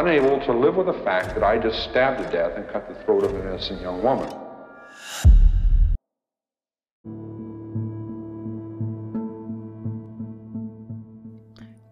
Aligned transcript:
Unable 0.00 0.36
to 0.46 0.52
live 0.64 0.74
with 0.80 0.88
the 0.92 1.00
fact 1.08 1.28
that 1.34 1.44
I 1.52 1.54
just 1.66 1.78
stabbed 1.88 2.18
to 2.22 2.26
death 2.38 2.52
and 2.58 2.64
cut 2.72 2.82
the 2.90 2.96
throat 3.02 3.22
of 3.26 3.30
an 3.34 3.42
innocent 3.48 3.80
young 3.86 4.02
woman. 4.02 4.28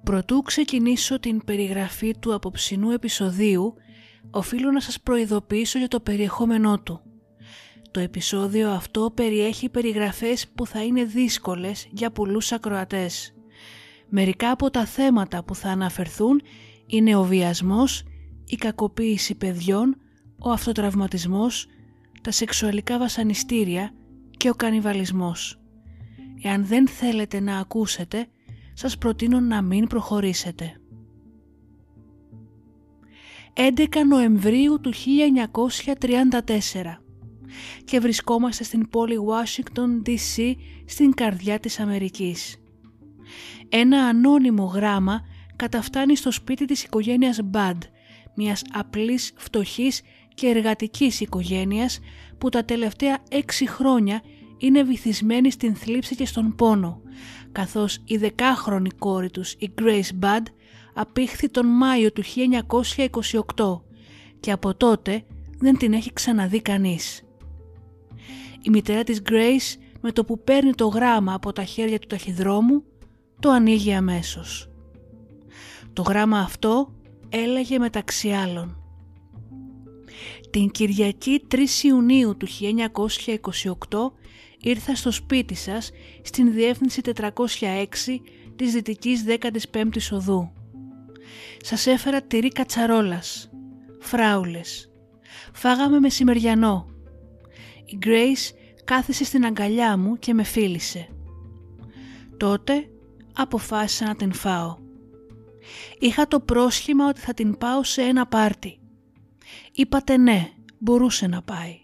Προτού 0.04 0.42
ξεκινήσω 0.42 1.20
την 1.20 1.44
περιγραφή 1.44 2.18
του 2.18 2.34
απόψινού 2.34 2.90
επεισοδίου, 2.90 3.74
οφείλω 4.30 4.70
να 4.70 4.80
σας 4.80 5.00
προειδοποιήσω 5.00 5.78
για 5.78 5.88
το 5.88 6.00
περιεχόμενό 6.00 6.80
του. 6.80 7.00
Το 7.90 8.00
επεισόδιο 8.00 8.70
αυτό 8.70 9.10
περιέχει 9.14 9.68
περιγραφές 9.68 10.48
που 10.54 10.66
θα 10.66 10.82
είναι 10.82 11.04
δύσκολες 11.04 11.88
για 11.90 12.10
πολλούς 12.10 12.52
ακροατές. 12.52 13.34
Μερικά 14.08 14.50
από 14.50 14.70
τα 14.70 14.84
θέματα 14.84 15.44
που 15.44 15.54
θα 15.54 15.68
αναφερθούν 15.68 16.42
είναι 16.92 17.16
ο 17.16 17.24
βιασμός, 17.24 18.02
η 18.46 18.56
κακοποίηση 18.56 19.34
παιδιών, 19.34 19.96
ο 20.38 20.50
αυτοτραυματισμός, 20.50 21.66
τα 22.22 22.30
σεξουαλικά 22.30 22.98
βασανιστήρια 22.98 23.94
και 24.36 24.48
ο 24.48 24.54
κανιβαλισμός. 24.54 25.60
Εάν 26.42 26.66
δεν 26.66 26.88
θέλετε 26.88 27.40
να 27.40 27.58
ακούσετε, 27.58 28.26
σας 28.72 28.98
προτείνω 28.98 29.40
να 29.40 29.62
μην 29.62 29.86
προχωρήσετε. 29.86 30.76
11 33.54 34.04
Νοεμβρίου 34.08 34.80
του 34.80 34.92
1934 34.92 34.96
και 37.84 38.00
βρισκόμαστε 38.00 38.64
στην 38.64 38.88
πόλη 38.88 39.16
Washington 39.28 40.08
DC 40.08 40.54
στην 40.84 41.14
καρδιά 41.14 41.58
της 41.58 41.80
Αμερικής. 41.80 42.56
Ένα 43.68 44.04
ανώνυμο 44.04 44.64
γράμμα 44.64 45.20
καταφτάνει 45.56 46.16
στο 46.16 46.30
σπίτι 46.30 46.64
της 46.64 46.84
οικογένειας 46.84 47.40
Bud, 47.52 47.78
μιας 48.34 48.62
απλής, 48.72 49.32
φτωχής 49.36 50.02
και 50.34 50.46
εργατικής 50.46 51.20
οικογένειας 51.20 51.98
που 52.38 52.48
τα 52.48 52.64
τελευταία 52.64 53.18
έξι 53.30 53.68
χρόνια 53.68 54.22
είναι 54.58 54.82
βυθισμένη 54.82 55.50
στην 55.50 55.74
θλίψη 55.74 56.14
και 56.14 56.26
στον 56.26 56.54
πόνο, 56.54 57.00
καθώς 57.52 57.98
η 58.04 58.16
δεκάχρονη 58.16 58.90
κόρη 58.98 59.30
τους, 59.30 59.52
η 59.52 59.72
Grace 59.80 60.24
Bud, 60.24 60.42
απήχθη 60.94 61.48
τον 61.48 61.66
Μάιο 61.66 62.12
του 62.12 62.22
1928 63.56 63.82
και 64.40 64.52
από 64.52 64.74
τότε 64.74 65.24
δεν 65.58 65.76
την 65.76 65.92
έχει 65.92 66.12
ξαναδεί 66.12 66.60
κανείς. 66.60 67.22
Η 68.62 68.70
μητέρα 68.70 69.04
της 69.04 69.22
Grace 69.28 69.80
με 70.00 70.12
το 70.12 70.24
που 70.24 70.42
παίρνει 70.44 70.72
το 70.74 70.86
γράμμα 70.86 71.34
από 71.34 71.52
τα 71.52 71.64
χέρια 71.64 71.98
του 71.98 72.06
ταχυδρόμου 72.06 72.84
το 73.40 73.50
ανοίγει 73.50 73.92
αμέσως. 73.92 74.71
Το 75.92 76.02
γράμμα 76.02 76.38
αυτό 76.38 76.92
έλεγε 77.28 77.78
μεταξύ 77.78 78.30
άλλων 78.30 78.76
«Την 80.50 80.70
Κυριακή 80.70 81.46
3 81.50 81.56
Ιουνίου 81.82 82.36
του 82.36 82.46
1928 83.90 84.12
ήρθα 84.60 84.94
στο 84.94 85.10
σπίτι 85.10 85.54
σας 85.54 85.90
στην 86.22 86.52
διεύθυνση 86.52 87.00
406 87.00 88.20
της 88.56 88.72
Δυτικής 88.72 89.24
15ης 89.26 90.12
Οδού. 90.12 90.52
Σας 91.60 91.86
έφερα 91.86 92.22
τυρί 92.22 92.48
κατσαρόλας, 92.48 93.50
φράουλες. 94.00 94.90
Φάγαμε 95.52 95.98
μεσημεριανό. 95.98 96.86
Η 97.84 97.98
Grace 98.04 98.54
κάθισε 98.84 99.24
στην 99.24 99.44
αγκαλιά 99.44 99.96
μου 99.96 100.18
και 100.18 100.34
με 100.34 100.42
φίλησε. 100.42 101.08
Τότε 102.36 102.88
αποφάσισα 103.32 104.06
να 104.06 104.14
την 104.14 104.32
φάω. 104.32 104.81
Είχα 105.98 106.28
το 106.28 106.40
πρόσχημα 106.40 107.06
ότι 107.06 107.20
θα 107.20 107.34
την 107.34 107.58
πάω 107.58 107.82
σε 107.82 108.02
ένα 108.02 108.26
πάρτι. 108.26 108.80
Είπατε 109.72 110.16
ναι, 110.16 110.50
μπορούσε 110.78 111.26
να 111.26 111.42
πάει. 111.42 111.76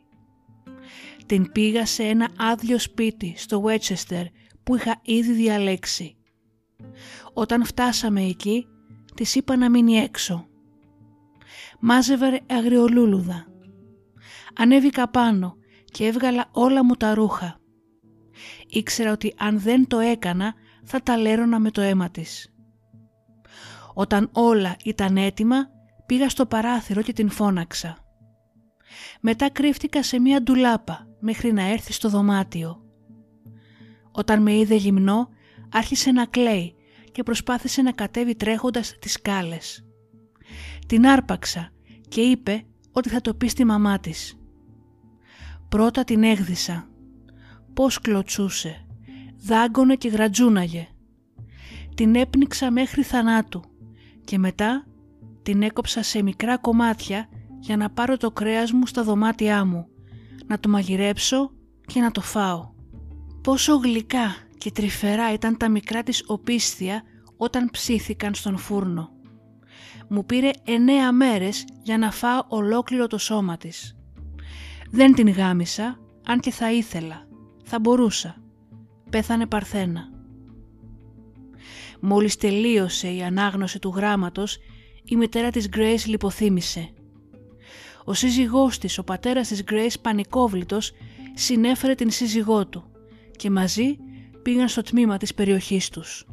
Την 1.27 1.53
πήγα 1.53 1.87
σε 1.87 2.03
ένα 2.03 2.29
άδειο 2.39 2.79
σπίτι 2.79 3.35
στο 3.37 3.61
Βέτσεστερ 3.61 4.25
που 4.63 4.77
είχα 4.77 5.01
ήδη 5.03 5.33
διαλέξει. 5.33 6.17
Όταν 7.33 7.65
φτάσαμε 7.65 8.23
εκεί, 8.23 8.67
της 9.15 9.35
είπα 9.35 9.57
να 9.57 9.71
μείνει 9.71 9.97
έξω. 9.97 10.47
Μάζευε 11.81 12.41
αγριολούλουδα. 12.47 13.47
Ανέβηκα 14.55 15.09
πάνω 15.09 15.57
και 15.85 16.07
έβγαλα 16.07 16.49
όλα 16.53 16.85
μου 16.85 16.95
τα 16.95 17.15
ρούχα. 17.15 17.61
Ήξερα 18.69 19.13
ότι 19.13 19.35
αν 19.39 19.61
δεν 19.61 19.87
το 19.87 19.99
έκανα 19.99 20.55
θα 20.85 21.03
τα 21.03 21.17
λέρωνα 21.17 21.59
με 21.59 21.71
το 21.71 21.81
αίμα 21.81 22.11
της. 22.11 22.53
Όταν 24.01 24.31
όλα 24.33 24.77
ήταν 24.85 25.17
έτοιμα, 25.17 25.71
πήγα 26.07 26.29
στο 26.29 26.47
παράθυρο 26.47 27.03
και 27.03 27.13
την 27.13 27.31
φώναξα. 27.31 27.99
Μετά 29.21 29.51
κρύφτηκα 29.51 30.03
σε 30.03 30.21
μία 30.21 30.43
ντουλάπα 30.43 31.07
μέχρι 31.21 31.53
να 31.53 31.63
έρθει 31.63 31.93
στο 31.93 32.09
δωμάτιο. 32.09 32.83
Όταν 34.13 34.43
με 34.43 34.53
είδε 34.53 34.75
γυμνό, 34.75 35.29
άρχισε 35.73 36.13
να 36.13 36.27
κλαίει 36.27 36.75
και 37.13 37.23
προσπάθησε 37.23 37.83
να 37.83 37.93
κατέβει 37.93 38.35
τρέχοντας 38.35 38.99
τις 38.99 39.13
σκάλες. 39.13 39.85
Την 40.87 41.07
άρπαξα 41.07 41.73
και 42.09 42.21
είπε 42.21 42.65
ότι 42.93 43.09
θα 43.09 43.21
το 43.21 43.35
πει 43.35 43.49
στη 43.49 43.65
μαμά 43.65 43.99
της. 43.99 44.39
Πρώτα 45.69 46.05
την 46.05 46.23
έγδισα. 46.23 46.89
Πώς 47.75 48.01
κλωτσούσε. 48.01 48.87
Δάγκωνε 49.37 49.95
και 49.95 50.09
γρατζούναγε. 50.09 50.89
Την 51.95 52.15
έπνιξα 52.15 52.71
μέχρι 52.71 53.03
θανάτου 53.03 53.68
και 54.29 54.39
μετά 54.39 54.87
την 55.43 55.63
έκοψα 55.63 56.03
σε 56.03 56.23
μικρά 56.23 56.59
κομμάτια 56.59 57.29
για 57.59 57.77
να 57.77 57.91
πάρω 57.91 58.17
το 58.17 58.31
κρέας 58.31 58.73
μου 58.73 58.87
στα 58.87 59.03
δωμάτια 59.03 59.65
μου, 59.65 59.87
να 60.47 60.61
το 60.61 60.69
μαγειρέψω 60.69 61.51
και 61.87 62.01
να 62.01 62.11
το 62.11 62.21
φάω. 62.21 62.69
Πόσο 63.43 63.77
γλυκά 63.77 64.37
και 64.59 64.71
τρυφερά 64.71 65.33
ήταν 65.33 65.57
τα 65.57 65.69
μικρά 65.69 66.03
της 66.03 66.25
οπίσθια 66.27 67.03
όταν 67.37 67.71
ψήθηκαν 67.71 68.35
στον 68.35 68.57
φούρνο. 68.57 69.11
Μου 70.09 70.25
πήρε 70.25 70.51
εννέα 70.65 71.13
μέρες 71.13 71.65
για 71.83 71.99
να 71.99 72.11
φάω 72.11 72.43
ολόκληρο 72.49 73.07
το 73.07 73.19
σώμα 73.19 73.57
της. 73.57 73.97
Δεν 74.91 75.15
την 75.15 75.29
γάμισα, 75.29 75.99
αν 76.27 76.41
και 76.41 76.51
θα 76.51 76.73
ήθελα. 76.73 77.29
Θα 77.65 77.81
μπορούσα. 77.81 78.37
Πέθανε 79.11 79.47
παρθένα. 79.47 80.18
Μόλις 82.01 82.37
τελείωσε 82.37 83.09
η 83.09 83.23
ανάγνωση 83.23 83.79
του 83.79 83.93
γράμματος, 83.97 84.59
η 85.05 85.17
μητέρα 85.17 85.51
της 85.51 85.69
Grace 85.77 86.05
λιποθύμησε. 86.07 86.91
Ο 88.05 88.15
σύζυγός 88.15 88.79
της, 88.79 88.99
ο 88.99 89.05
πατέρας 89.05 89.49
της 89.49 89.63
Grace 89.71 89.95
πανικόβλητος, 90.03 90.93
συνέφερε 91.35 91.95
την 91.95 92.11
σύζυγό 92.11 92.67
του 92.67 92.85
και 93.37 93.51
μαζί 93.51 93.97
πήγαν 94.43 94.69
στο 94.69 94.83
τμήμα 94.83 95.17
της 95.17 95.35
περιοχής 95.35 95.89
τους. 95.89 96.27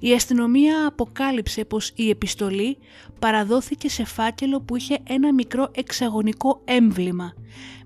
Η 0.00 0.12
αστυνομία 0.12 0.86
αποκάλυψε 0.86 1.64
πως 1.64 1.92
η 1.94 2.08
επιστολή 2.08 2.78
παραδόθηκε 3.18 3.88
σε 3.88 4.04
φάκελο 4.04 4.60
που 4.60 4.76
είχε 4.76 4.98
ένα 5.02 5.32
μικρό 5.32 5.70
εξαγωνικό 5.74 6.60
έμβλημα 6.64 7.32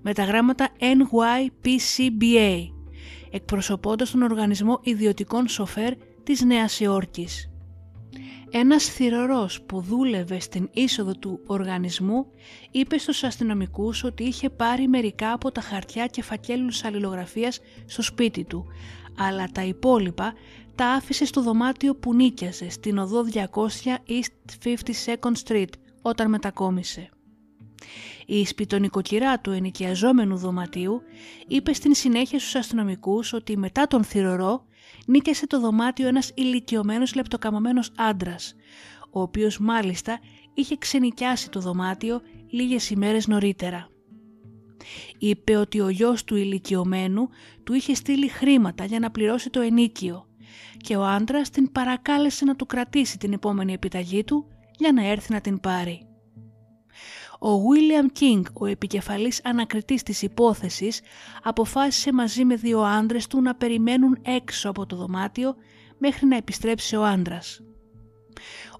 με 0.01 0.13
τα 0.13 0.23
γράμματα 0.23 0.69
NYPCBA 0.79 2.67
εκπροσωπώντας 3.31 4.11
τον 4.11 4.21
Οργανισμό 4.21 4.79
Ιδιωτικών 4.83 5.47
Σοφέρ 5.47 5.93
της 6.27 6.41
Νέας 6.41 6.79
Υόρκης. 6.79 7.49
Ένας 8.51 8.85
θηρορός 8.85 9.61
που 9.61 9.81
δούλευε 9.81 10.39
στην 10.39 10.69
είσοδο 10.73 11.11
του 11.11 11.39
οργανισμού 11.45 12.25
είπε 12.71 12.97
στους 12.97 13.23
αστυνομικούς 13.23 14.03
ότι 14.03 14.23
είχε 14.23 14.49
πάρει 14.49 14.87
μερικά 14.87 15.33
από 15.33 15.51
τα 15.51 15.61
χαρτιά 15.61 16.05
και 16.05 16.23
φακέλους 16.23 16.83
αλληλογραφίας 16.83 17.59
στο 17.85 18.01
σπίτι 18.01 18.43
του, 18.43 18.65
αλλά 19.17 19.47
τα 19.51 19.63
υπόλοιπα 19.63 20.33
τα 20.75 20.87
άφησε 20.87 21.25
στο 21.25 21.41
δωμάτιο 21.41 21.95
που 21.95 22.13
νίκιαζε 22.13 22.69
στην 22.69 22.97
οδό 22.97 23.25
200 23.33 23.43
East 24.07 24.65
52nd 24.65 25.31
Street 25.45 25.71
όταν 26.01 26.29
μετακόμισε. 26.29 27.09
Η 28.25 28.45
σπιτονικοκυρά 28.45 29.39
του 29.39 29.51
ενοικιαζόμενου 29.51 30.37
δωματίου 30.37 31.01
είπε 31.47 31.73
στην 31.73 31.93
συνέχεια 31.93 32.39
στους 32.39 32.55
αστυνομικούς 32.55 33.33
ότι 33.33 33.57
μετά 33.57 33.87
τον 33.87 34.03
θηρορό 34.03 34.65
νίκιασε 35.07 35.47
το 35.47 35.59
δωμάτιο 35.59 36.07
ένας 36.07 36.31
ηλικιωμένος 36.35 37.15
λεπτοκαμωμένος 37.15 37.91
άντρας, 37.97 38.55
ο 39.09 39.21
οποίος 39.21 39.59
μάλιστα 39.59 40.19
είχε 40.53 40.77
ξενικιάσει 40.77 41.49
το 41.49 41.59
δωμάτιο 41.59 42.21
λίγες 42.49 42.89
ημέρες 42.89 43.27
νωρίτερα. 43.27 43.89
Είπε 45.17 45.55
ότι 45.55 45.79
ο 45.79 45.89
γιος 45.89 46.23
του 46.23 46.35
ηλικιωμένου 46.35 47.29
του 47.63 47.73
είχε 47.73 47.93
στείλει 47.93 48.27
χρήματα 48.27 48.85
για 48.85 48.99
να 48.99 49.11
πληρώσει 49.11 49.49
το 49.49 49.59
ενίκιο 49.59 50.27
και 50.77 50.95
ο 50.95 51.03
άντρας 51.05 51.49
την 51.49 51.71
παρακάλεσε 51.71 52.45
να 52.45 52.55
του 52.55 52.65
κρατήσει 52.65 53.17
την 53.17 53.33
επόμενη 53.33 53.73
επιταγή 53.73 54.23
του 54.23 54.47
για 54.77 54.91
να 54.91 55.07
έρθει 55.07 55.33
να 55.33 55.41
την 55.41 55.59
πάρει. 55.59 56.06
Ο 57.39 57.49
William 57.49 58.19
King, 58.19 58.41
ο 58.53 58.65
επικεφαλής 58.65 59.41
ανακριτής 59.43 60.03
της 60.03 60.21
υπόθεσης, 60.21 61.01
αποφάσισε 61.43 62.13
μαζί 62.13 62.45
με 62.45 62.55
δύο 62.55 62.81
άντρες 62.81 63.27
του 63.27 63.41
να 63.41 63.55
περιμένουν 63.55 64.17
έξω 64.21 64.69
από 64.69 64.85
το 64.85 64.95
δωμάτιο 64.95 65.55
μέχρι 65.97 66.25
να 66.25 66.35
επιστρέψει 66.35 66.95
ο 66.95 67.05
άντρας. 67.05 67.61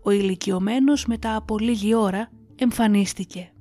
Ο 0.01 0.11
ηλικιωμένος 0.11 1.05
μετά 1.05 1.35
από 1.35 1.57
λίγη 1.57 1.93
ώρα 1.93 2.31
εμφανίστηκε. 2.55 3.51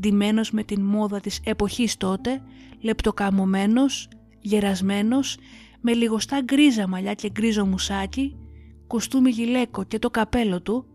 Ντυμένος 0.00 0.50
με 0.50 0.62
την 0.62 0.82
μόδα 0.82 1.20
της 1.20 1.40
εποχής 1.44 1.96
τότε, 1.96 2.42
λεπτοκαμωμένος, 2.80 4.08
γερασμένος, 4.40 5.38
με 5.80 5.92
λιγοστά 5.92 6.40
γκρίζα 6.40 6.88
μαλλιά 6.88 7.14
και 7.14 7.30
γκρίζο 7.30 7.66
μουσάκι, 7.66 8.36
κουστούμι 8.86 9.30
γιλέκο 9.30 9.84
και 9.84 9.98
το 9.98 10.10
καπέλο 10.10 10.62
του, 10.62 10.86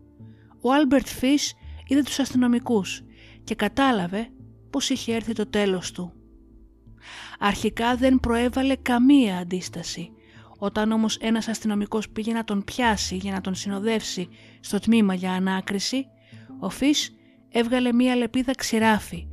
ο 0.60 0.72
Άλμπερτ 0.72 1.06
Φις 1.06 1.54
είδε 1.92 2.02
τους 2.02 2.18
αστυνομικούς 2.18 3.02
και 3.44 3.54
κατάλαβε 3.54 4.28
πως 4.70 4.90
είχε 4.90 5.14
έρθει 5.14 5.32
το 5.32 5.46
τέλος 5.46 5.92
του. 5.92 6.12
Αρχικά 7.38 7.96
δεν 7.96 8.20
προέβαλε 8.20 8.76
καμία 8.76 9.38
αντίσταση. 9.38 10.10
Όταν 10.58 10.92
όμως 10.92 11.16
ένας 11.16 11.48
αστυνομικός 11.48 12.08
πήγε 12.08 12.32
να 12.32 12.44
τον 12.44 12.64
πιάσει 12.64 13.16
για 13.16 13.32
να 13.32 13.40
τον 13.40 13.54
συνοδεύσει 13.54 14.28
στο 14.60 14.78
τμήμα 14.78 15.14
για 15.14 15.32
ανάκριση, 15.32 16.06
ο 16.60 16.68
Φις 16.68 17.12
έβγαλε 17.48 17.92
μία 17.92 18.16
λεπίδα 18.16 18.54
ξηράφη, 18.54 19.26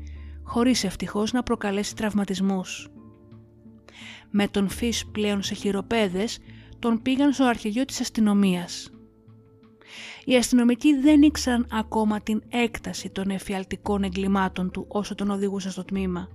χωρίς 0.43 0.83
ευτυχώς 0.83 1.31
να 1.31 1.43
προκαλέσει 1.43 1.95
τραυματισμούς. 1.95 2.89
Με 4.29 4.47
τον 4.47 4.69
Φις 4.69 5.05
πλέον 5.11 5.43
σε 5.43 5.53
χειροπέδες, 5.53 6.39
τον 6.79 7.01
πήγαν 7.01 7.33
στο 7.33 7.45
αρχηγείο 7.45 7.85
της 7.85 7.99
αστυνομίας. 7.99 8.89
Οι 10.29 10.35
αστυνομικοί 10.35 10.95
δεν 10.95 11.21
ήξεραν 11.21 11.67
ακόμα 11.71 12.21
την 12.21 12.41
έκταση 12.49 13.09
των 13.09 13.29
εφιαλτικών 13.29 14.03
εγκλημάτων 14.03 14.71
του 14.71 14.85
όσο 14.87 15.15
τον 15.15 15.29
οδηγούσαν 15.29 15.71
στο 15.71 15.83
τμήμα. 15.83 16.29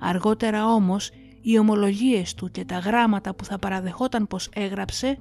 Αργότερα 0.00 0.66
όμως 0.66 1.10
οι 1.40 1.58
ομολογίες 1.58 2.34
του 2.34 2.50
και 2.50 2.64
τα 2.64 2.78
γράμματα 2.78 3.34
που 3.34 3.44
θα 3.44 3.58
παραδεχόταν 3.58 4.26
πως 4.26 4.48
έγραψε 4.52 5.18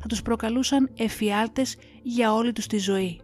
θα 0.00 0.06
τους 0.08 0.22
προκαλούσαν 0.22 0.90
εφιάλτες 0.96 1.76
για 2.02 2.34
όλη 2.34 2.52
τους 2.52 2.66
τη 2.66 2.78
ζωή. 2.78 3.20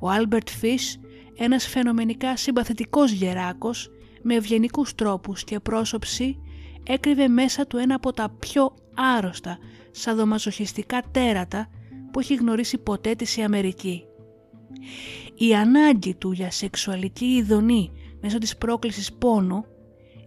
Ο 0.00 0.10
Άλμπερτ 0.10 0.48
Φις, 0.48 1.00
ένας 1.36 1.66
φαινομενικά 1.66 2.36
συμπαθητικός 2.36 3.10
γεράκος 3.10 3.90
με 4.22 4.34
ευγενικούς 4.34 4.94
τρόπους 4.94 5.44
και 5.44 5.60
πρόσωψη 5.60 6.38
έκρυβε 6.82 7.28
μέσα 7.28 7.66
του 7.66 7.76
ένα 7.76 7.94
από 7.94 8.12
τα 8.12 8.28
πιο 8.38 8.74
άρρωστα 8.94 9.58
σαδομαζοχιστικά 9.90 11.02
τέρατα 11.10 11.68
που 12.12 12.20
έχει 12.20 12.34
γνωρίσει 12.34 12.78
ποτέ 12.78 13.14
της 13.14 13.36
η 13.36 13.42
Αμερική. 13.42 14.04
Η 15.34 15.54
ανάγκη 15.54 16.14
του 16.14 16.32
για 16.32 16.50
σεξουαλική 16.50 17.24
ειδονή 17.24 17.90
μέσω 18.20 18.38
της 18.38 18.56
πρόκλησης 18.56 19.12
πόνου, 19.12 19.64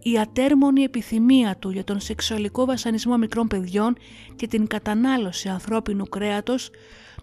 η 0.02 0.18
ατέρμονη 0.18 0.82
επιθυμία 0.82 1.56
του 1.56 1.70
για 1.70 1.84
τον 1.84 2.00
σεξουαλικό 2.00 2.64
βασανισμό 2.64 3.16
μικρών 3.16 3.46
παιδιών 3.46 3.96
και 4.36 4.46
την 4.46 4.66
κατανάλωση 4.66 5.48
ανθρώπινου 5.48 6.04
κρέατος 6.04 6.70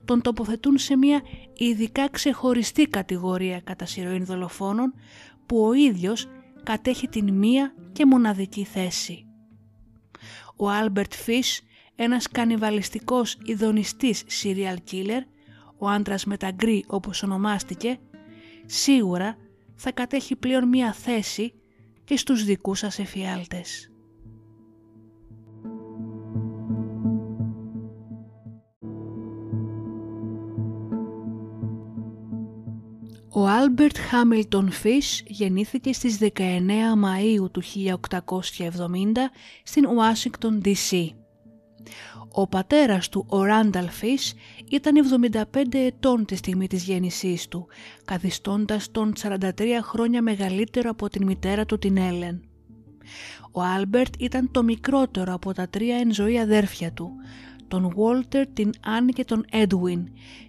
τον 0.05 0.21
τοποθετούν 0.21 0.77
σε 0.77 0.97
μια 0.97 1.21
ειδικά 1.53 2.09
ξεχωριστή 2.09 2.83
κατηγορία 2.83 3.59
κατά 3.59 3.85
σειροήν 3.85 4.25
δολοφόνων 4.25 4.93
που 5.45 5.65
ο 5.65 5.73
ίδιος 5.73 6.27
κατέχει 6.63 7.07
την 7.07 7.33
μία 7.33 7.73
και 7.91 8.05
μοναδική 8.05 8.63
θέση. 8.63 9.25
Ο 10.55 10.69
Άλμπερτ 10.69 11.13
Φις 11.13 11.61
ένας 11.95 12.27
κανιβαλιστικός 12.27 13.37
ηδονιστής 13.43 14.23
serial 14.43 14.75
killer, 14.91 15.21
ο 15.77 15.89
άντρας 15.89 16.25
με 16.25 16.37
τα 16.37 16.51
γκρι 16.51 16.83
όπως 16.87 17.23
ονομάστηκε, 17.23 17.99
σίγουρα 18.65 19.37
θα 19.75 19.91
κατέχει 19.91 20.35
πλέον 20.35 20.67
μία 20.67 20.93
θέση 20.93 21.53
και 22.03 22.17
στους 22.17 22.43
δικούς 22.43 22.79
σας 22.79 22.99
εφιάλτες. 22.99 23.87
Ο 33.35 33.47
Άλμπερτ 33.47 33.97
Χάμιλτον 33.97 34.71
Φις 34.71 35.23
γεννήθηκε 35.25 35.93
στις 35.93 36.17
19 36.21 36.29
Μαΐου 37.03 37.51
του 37.51 37.61
1870 37.63 39.29
στην 39.63 39.85
Ουάσιγκτον, 39.85 40.61
D.C. 40.65 41.07
Ο 42.31 42.47
πατέρας 42.47 43.09
του, 43.09 43.25
ο 43.29 43.43
Ράνταλ 43.43 43.89
Φις, 43.89 44.33
ήταν 44.69 44.95
75 44.97 45.77
ετών 45.77 46.25
τη 46.25 46.35
στιγμή 46.35 46.67
της 46.67 46.83
γέννησής 46.83 47.47
του, 47.47 47.67
καθιστώντας 48.05 48.91
τον 48.91 49.13
43 49.21 49.39
χρόνια 49.81 50.21
μεγαλύτερο 50.21 50.89
από 50.89 51.09
την 51.09 51.25
μητέρα 51.25 51.65
του 51.65 51.77
την 51.77 51.97
Έλεν. 51.97 52.41
Ο 53.51 53.61
Άλμπερτ 53.61 54.13
ήταν 54.19 54.51
το 54.51 54.63
μικρότερο 54.63 55.33
από 55.33 55.53
τα 55.53 55.67
τρία 55.67 55.97
εν 55.97 56.13
ζωή 56.13 56.39
αδέρφια 56.39 56.91
του, 56.91 57.11
τον 57.67 57.89
Βόλτερ, 57.89 58.47
την 58.47 58.69
Άννη 58.85 59.11
και 59.11 59.25
τον 59.25 59.45
Έντουιν 59.51 60.07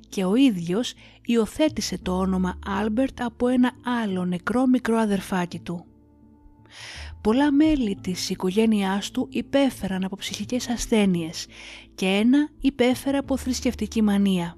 και 0.09 0.25
ο 0.25 0.35
ίδιος 0.35 0.95
υιοθέτησε 1.25 1.99
το 2.03 2.19
όνομα 2.19 2.59
Άλμπερτ 2.67 3.23
από 3.23 3.49
ένα 3.49 3.73
άλλο 4.03 4.25
νεκρό 4.25 4.67
μικρό 4.67 4.97
αδερφάκι 4.97 5.59
του. 5.59 5.87
Πολλά 7.25 7.53
μέλη 7.53 7.99
της 8.01 8.31
οικογένειάς 8.31 9.11
του 9.11 9.29
υπέφεραν 9.31 10.05
από 10.05 10.17
ψυχικές 10.17 10.69
ασθένειες 10.69 11.47
και 11.95 12.07
ένα 12.07 12.49
υπέφερε 12.61 13.17
από 13.17 13.37
θρησκευτική 13.37 14.03
μανία. 14.03 14.57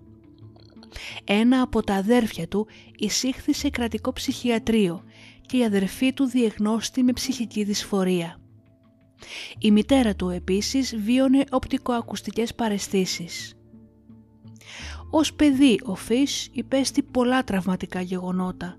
Ένα 1.24 1.60
από 1.62 1.82
τα 1.82 1.94
αδέρφια 1.94 2.48
του 2.48 2.66
εισήχθη 2.96 3.54
σε 3.54 3.70
κρατικό 3.70 4.12
ψυχιατρίο 4.12 5.02
και 5.46 5.56
η 5.56 5.64
αδερφή 5.64 6.12
του 6.12 6.24
διεγνώστη 6.24 7.02
με 7.02 7.12
ψυχική 7.12 7.64
δυσφορία. 7.64 8.40
Η 9.58 9.70
μητέρα 9.70 10.14
του 10.14 10.28
επίσης 10.28 10.96
βίωνε 10.96 11.44
οπτικοακουστικές 11.50 12.54
παρεστήσεις. 12.54 13.54
Ως 15.10 15.34
παιδί 15.34 15.80
ο 15.84 15.94
Φις 15.94 16.48
υπέστη 16.52 17.02
πολλά 17.02 17.44
τραυματικά 17.44 18.00
γεγονότα, 18.00 18.78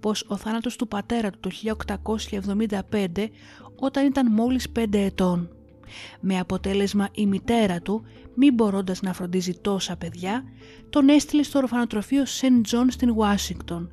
όπως 0.00 0.24
ο 0.28 0.36
θάνατος 0.36 0.76
του 0.76 0.88
πατέρα 0.88 1.30
του 1.30 1.38
το 1.40 1.50
1875 2.90 3.26
όταν 3.76 4.06
ήταν 4.06 4.32
μόλις 4.32 4.66
5 4.78 4.84
ετών. 4.92 5.48
Με 6.20 6.38
αποτέλεσμα 6.38 7.08
η 7.12 7.26
μητέρα 7.26 7.80
του, 7.80 8.02
μη 8.34 8.50
μπορώντας 8.50 9.00
να 9.00 9.12
φροντίζει 9.12 9.54
τόσα 9.60 9.96
παιδιά, 9.96 10.44
τον 10.90 11.08
έστειλε 11.08 11.42
στο 11.42 11.58
ορφανοτροφείο 11.58 12.26
Σεντ 12.26 12.62
Τζον 12.62 12.90
στην 12.90 13.10
Ουάσιγκτον, 13.10 13.90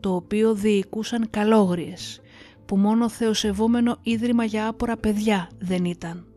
το 0.00 0.14
οποίο 0.14 0.54
διοικούσαν 0.54 1.30
καλόγριες, 1.30 2.20
που 2.66 2.76
μόνο 2.76 3.08
θεοσεβόμενο 3.08 3.98
ίδρυμα 4.02 4.44
για 4.44 4.66
άπορα 4.66 4.96
παιδιά 4.96 5.50
δεν 5.58 5.84
ήταν. 5.84 6.29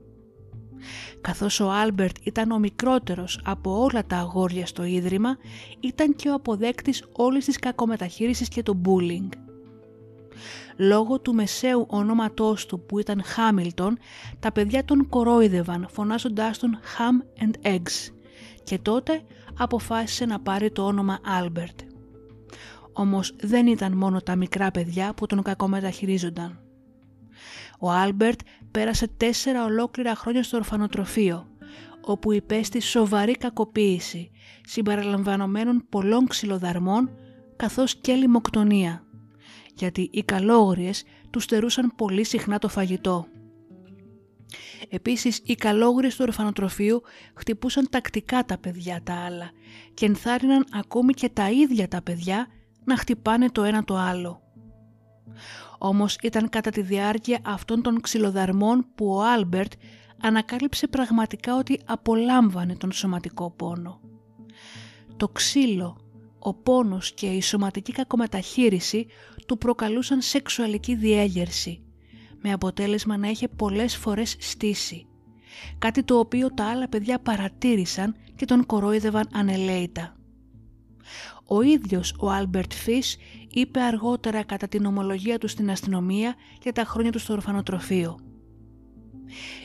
Καθώς 1.21 1.59
ο 1.59 1.71
Άλμπερτ 1.71 2.15
ήταν 2.23 2.51
ο 2.51 2.59
μικρότερος 2.59 3.41
από 3.43 3.81
όλα 3.81 4.05
τα 4.05 4.17
αγόρια 4.17 4.65
στο 4.65 4.83
Ίδρυμα, 4.83 5.37
ήταν 5.79 6.15
και 6.15 6.29
ο 6.29 6.33
αποδέκτης 6.33 7.03
όλης 7.11 7.45
της 7.45 7.59
κακομεταχείρισης 7.59 8.47
και 8.47 8.63
του 8.63 8.81
bullying. 8.85 9.29
Λόγω 10.77 11.19
του 11.19 11.33
μεσαίου 11.33 11.85
ονόματός 11.89 12.65
του 12.65 12.85
που 12.85 12.99
ήταν 12.99 13.23
Χάμιλτον, 13.23 13.97
τα 14.39 14.51
παιδιά 14.51 14.85
τον 14.85 15.09
κορόιδευαν 15.09 15.87
φωνάζοντάς 15.91 16.57
τον 16.57 16.79
Ham 16.97 17.43
and 17.43 17.67
Eggs 17.67 18.13
και 18.63 18.79
τότε 18.79 19.21
αποφάσισε 19.57 20.25
να 20.25 20.39
πάρει 20.39 20.71
το 20.71 20.85
όνομα 20.85 21.19
Άλμπερτ. 21.25 21.79
Όμως 22.93 23.35
δεν 23.41 23.67
ήταν 23.67 23.97
μόνο 23.97 24.21
τα 24.21 24.35
μικρά 24.35 24.71
παιδιά 24.71 25.13
που 25.13 25.25
τον 25.25 25.41
κακομεταχειρίζονταν. 25.41 26.59
Ο 27.79 27.91
Άλμπερτ 27.91 28.39
πέρασε 28.73 29.07
τέσσερα 29.17 29.63
ολόκληρα 29.63 30.15
χρόνια 30.15 30.43
στο 30.43 30.57
ορφανοτροφείο, 30.57 31.47
όπου 32.01 32.31
υπέστη 32.31 32.79
σοβαρή 32.81 33.37
κακοποίηση, 33.37 34.31
συμπεριλαμβανομένων 34.65 35.85
πολλών 35.89 36.27
ξυλοδαρμών, 36.27 37.09
καθώς 37.55 37.95
και 37.95 38.13
λιμοκτονία, 38.13 39.03
γιατί 39.75 40.09
οι 40.11 40.23
καλόγριες 40.23 41.03
τους 41.29 41.43
στερούσαν 41.43 41.93
πολύ 41.95 42.23
συχνά 42.23 42.59
το 42.59 42.67
φαγητό. 42.67 43.27
Επίσης, 44.89 45.41
οι 45.43 45.55
καλόγριες 45.55 46.15
του 46.15 46.23
ορφανοτροφείου 46.27 47.01
χτυπούσαν 47.33 47.87
τακτικά 47.89 48.45
τα 48.45 48.57
παιδιά 48.57 48.99
τα 49.03 49.13
άλλα 49.13 49.51
και 49.93 50.05
ενθάρρυναν 50.05 50.65
ακόμη 50.71 51.13
και 51.13 51.29
τα 51.29 51.51
ίδια 51.51 51.87
τα 51.87 52.01
παιδιά 52.01 52.47
να 52.85 52.97
χτυπάνε 52.97 53.49
το 53.49 53.63
ένα 53.63 53.83
το 53.83 53.95
άλλο. 53.95 54.41
Όμως 55.85 56.15
ήταν 56.21 56.49
κατά 56.49 56.69
τη 56.69 56.81
διάρκεια 56.81 57.39
αυτών 57.45 57.81
των 57.81 58.01
ξυλοδαρμών 58.01 58.85
που 58.95 59.13
ο 59.13 59.21
Άλμπερτ 59.21 59.71
ανακάλυψε 60.21 60.87
πραγματικά 60.87 61.57
ότι 61.57 61.79
απολάμβανε 61.85 62.75
τον 62.75 62.91
σωματικό 62.91 63.51
πόνο. 63.51 63.99
Το 65.17 65.27
ξύλο, 65.27 65.97
ο 66.39 66.53
πόνος 66.53 67.13
και 67.13 67.25
η 67.25 67.41
σωματική 67.41 67.91
κακομεταχείριση 67.91 69.07
του 69.47 69.57
προκαλούσαν 69.57 70.21
σεξουαλική 70.21 70.95
διέγερση, 70.95 71.83
με 72.41 72.51
αποτέλεσμα 72.51 73.17
να 73.17 73.27
είχε 73.27 73.47
πολλές 73.47 73.95
φορές 73.95 74.35
στύση, 74.39 75.07
κάτι 75.77 76.03
το 76.03 76.19
οποίο 76.19 76.53
τα 76.53 76.65
άλλα 76.65 76.89
παιδιά 76.89 77.19
παρατήρησαν 77.19 78.15
και 78.35 78.45
τον 78.45 78.65
κορόιδευαν 78.65 79.27
ανελαίητα. 79.33 80.15
Ο 81.45 81.61
ίδιος 81.61 82.15
ο 82.19 82.29
Άλμπερτ 82.29 82.73
Φις 82.73 83.17
είπε 83.53 83.79
αργότερα 83.79 84.43
κατά 84.43 84.67
την 84.67 84.85
ομολογία 84.85 85.37
του 85.37 85.47
στην 85.47 85.69
αστυνομία 85.69 86.35
για 86.61 86.71
τα 86.71 86.83
χρόνια 86.83 87.11
του 87.11 87.19
στο 87.19 87.33
ορφανοτροφείο. 87.33 88.19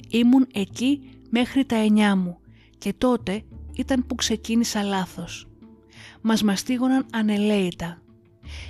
Ήμουν 0.08 0.46
εκεί 0.52 1.00
μέχρι 1.30 1.64
τα 1.64 1.76
εννιά 1.76 2.16
μου 2.16 2.38
και 2.78 2.92
τότε 2.98 3.42
ήταν 3.74 4.06
που 4.06 4.14
ξεκίνησα 4.14 4.82
λάθος. 4.82 5.48
Μας 6.20 6.42
μαστίγωναν 6.42 7.06
ανελαίητα. 7.12 8.02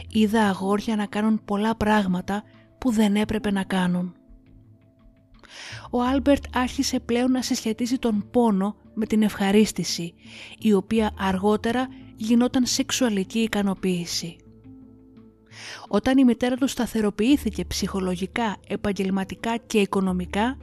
Είδα 0.09 0.49
αγόρια 0.49 0.97
να 0.97 1.07
κάνουν 1.07 1.45
πολλά 1.45 1.77
πράγματα 1.77 2.43
που 2.79 2.91
δεν 2.93 3.17
έπρεπε 3.17 3.51
να 3.51 3.63
κάνουν. 3.65 4.13
Ο 5.91 6.03
Άλμπερτ 6.03 6.45
άρχισε 6.55 7.01
πλέον 7.01 7.31
να 7.31 7.43
συσχετίζει 7.43 7.99
τον 7.99 8.29
πόνο 8.31 8.77
με 8.95 9.07
την 9.07 9.23
ευχαρίστηση, 9.23 10.15
η 10.59 10.73
οποία 10.73 11.15
αργότερα 11.19 11.89
γινόταν 12.17 12.67
σεξουαλική 12.67 13.39
ικανοποίηση. 13.39 14.37
Όταν 15.89 16.19
η 16.19 16.25
μητέρα 16.25 16.57
του 16.57 16.67
σταθεροποιήθηκε 16.67 17.65
ψυχολογικά, 17.65 18.57
επαγγελματικά 18.69 19.57
και 19.57 19.79
οικονομικά, 19.79 20.57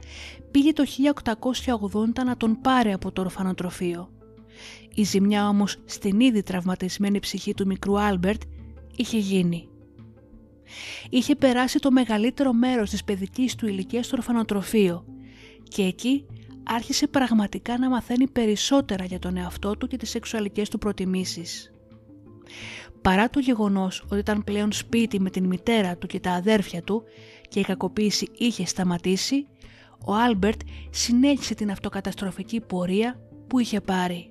πήγε 0.50 0.72
το 0.72 0.84
1880 1.64 2.24
να 2.24 2.36
τον 2.36 2.60
πάρει 2.60 2.92
από 2.92 3.12
το 3.12 3.20
ορφανοτροφείο. 3.20 4.10
Η 4.94 5.02
ζημιά 5.02 5.48
όμως 5.48 5.76
στην 5.84 6.20
ήδη 6.20 6.42
τραυματισμένη 6.42 7.18
ψυχή 7.18 7.54
του 7.54 7.66
μικρού 7.66 8.00
Άλμπερτ 8.00 8.42
είχε 8.96 9.18
γίνει. 9.18 9.68
Είχε 11.10 11.34
περάσει 11.34 11.78
το 11.78 11.90
μεγαλύτερο 11.90 12.52
μέρος 12.52 12.90
της 12.90 13.04
παιδικής 13.04 13.54
του 13.54 13.66
ηλικίας 13.66 14.06
στο 14.06 14.16
ορφανοτροφείο 14.16 15.04
και 15.68 15.82
εκεί 15.82 16.24
άρχισε 16.62 17.06
πραγματικά 17.06 17.78
να 17.78 17.88
μαθαίνει 17.88 18.28
περισσότερα 18.28 19.04
για 19.04 19.18
τον 19.18 19.36
εαυτό 19.36 19.76
του 19.76 19.86
και 19.86 19.96
τις 19.96 20.10
σεξουαλικές 20.10 20.68
του 20.68 20.78
προτιμήσεις. 20.78 21.70
Παρά 23.06 23.30
το 23.30 23.40
γεγονός 23.40 24.04
ότι 24.04 24.18
ήταν 24.18 24.44
πλέον 24.44 24.72
σπίτι 24.72 25.20
με 25.20 25.30
την 25.30 25.44
μητέρα 25.44 25.96
του 25.96 26.06
και 26.06 26.20
τα 26.20 26.30
αδέρφια 26.30 26.82
του 26.82 27.02
και 27.48 27.60
η 27.60 27.62
κακοποίηση 27.62 28.28
είχε 28.38 28.66
σταματήσει, 28.66 29.46
ο 30.06 30.14
Άλμπερτ 30.14 30.60
συνέχισε 30.90 31.54
την 31.54 31.70
αυτοκαταστροφική 31.70 32.60
πορεία 32.60 33.20
που 33.46 33.58
είχε 33.58 33.80
πάρει. 33.80 34.30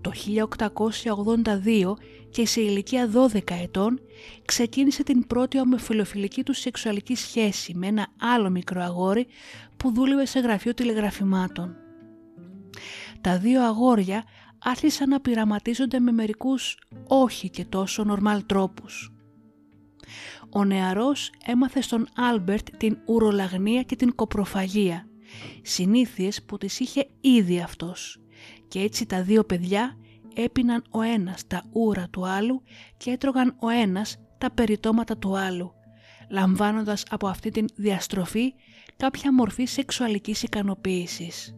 Το 0.00 0.12
1882 1.70 1.92
και 2.30 2.46
σε 2.46 2.60
ηλικία 2.60 3.10
12 3.32 3.40
ετών 3.62 4.00
ξεκίνησε 4.44 5.02
την 5.02 5.26
πρώτη 5.26 5.60
ομοφυλοφιλική 5.60 6.42
του 6.42 6.52
σεξουαλική 6.52 7.14
σχέση 7.14 7.74
με 7.74 7.86
ένα 7.86 8.06
άλλο 8.34 8.50
μικρό 8.50 8.82
αγόρι 8.82 9.26
που 9.76 9.92
δούλευε 9.94 10.26
σε 10.26 10.40
γραφείο 10.40 10.74
τηλεγραφημάτων. 10.74 11.76
Τα 13.20 13.38
δύο 13.38 13.64
αγόρια 13.64 14.24
άρχισαν 14.58 15.08
να 15.08 15.20
πειραματίζονται 15.20 15.98
με 15.98 16.12
μερικούς 16.12 16.78
όχι 17.06 17.50
και 17.50 17.64
τόσο 17.64 18.04
νορμάλ 18.04 18.46
τρόπους. 18.46 19.12
Ο 20.50 20.64
νεαρός 20.64 21.30
έμαθε 21.44 21.80
στον 21.80 22.08
Άλμπερτ 22.16 22.68
την 22.76 22.98
ουρολαγνία 23.06 23.82
και 23.82 23.96
την 23.96 24.14
κοπροφαγία, 24.14 25.08
συνήθειες 25.62 26.42
που 26.42 26.58
τις 26.58 26.80
είχε 26.80 27.08
ήδη 27.20 27.60
αυτός 27.60 28.20
και 28.68 28.80
έτσι 28.80 29.06
τα 29.06 29.22
δύο 29.22 29.44
παιδιά 29.44 29.96
έπιναν 30.34 30.84
ο 30.90 31.00
ένας 31.00 31.46
τα 31.46 31.62
ούρα 31.72 32.08
του 32.10 32.26
άλλου 32.26 32.62
και 32.96 33.10
έτρωγαν 33.10 33.56
ο 33.60 33.68
ένας 33.68 34.16
τα 34.38 34.50
περιτώματα 34.50 35.16
του 35.16 35.36
άλλου, 35.36 35.72
λαμβάνοντας 36.30 37.04
από 37.10 37.26
αυτή 37.26 37.50
την 37.50 37.66
διαστροφή 37.74 38.54
κάποια 38.96 39.34
μορφή 39.34 39.64
σεξουαλικής 39.64 40.42
ικανοποίησης. 40.42 41.54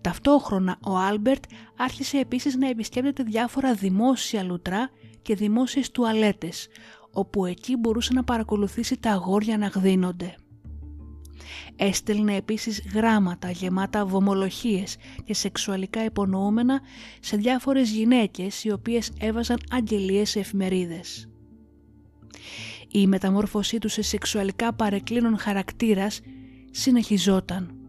Ταυτόχρονα 0.00 0.78
ο 0.86 0.96
Άλμπερτ 0.96 1.44
άρχισε 1.76 2.18
επίσης 2.18 2.56
να 2.56 2.68
επισκέπτεται 2.68 3.22
διάφορα 3.22 3.74
δημόσια 3.74 4.42
λουτρά 4.42 4.90
και 5.22 5.34
δημόσιες 5.34 5.90
τουαλέτες, 5.90 6.68
όπου 7.12 7.46
εκεί 7.46 7.76
μπορούσε 7.76 8.12
να 8.12 8.24
παρακολουθήσει 8.24 8.98
τα 9.00 9.10
αγόρια 9.10 9.58
να 9.58 9.66
γδύνονται. 9.66 10.34
Έστελνε 11.76 12.36
επίσης 12.36 12.82
γράμματα 12.94 13.50
γεμάτα 13.50 14.06
βομολοχίες 14.06 14.96
και 15.24 15.34
σεξουαλικά 15.34 16.04
υπονοούμενα 16.04 16.80
σε 17.20 17.36
διάφορες 17.36 17.90
γυναίκες 17.90 18.64
οι 18.64 18.72
οποίες 18.72 19.12
έβαζαν 19.18 19.58
αγγελίες 19.70 20.30
σε 20.30 20.38
εφημερίδες. 20.38 21.28
Η 22.88 23.06
μεταμόρφωσή 23.06 23.78
του 23.78 23.88
σε 23.88 24.02
σεξουαλικά 24.02 24.72
παρεκκλίνων 24.72 25.38
χαρακτήρας 25.38 26.20
συνεχιζόταν. 26.70 27.81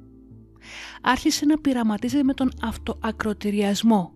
Άρχισε 1.06 1.46
να 1.46 1.58
πειραματίζεται 1.58 2.24
με 2.24 2.34
τον 2.34 2.52
αυτοακροτηριασμό, 2.62 4.14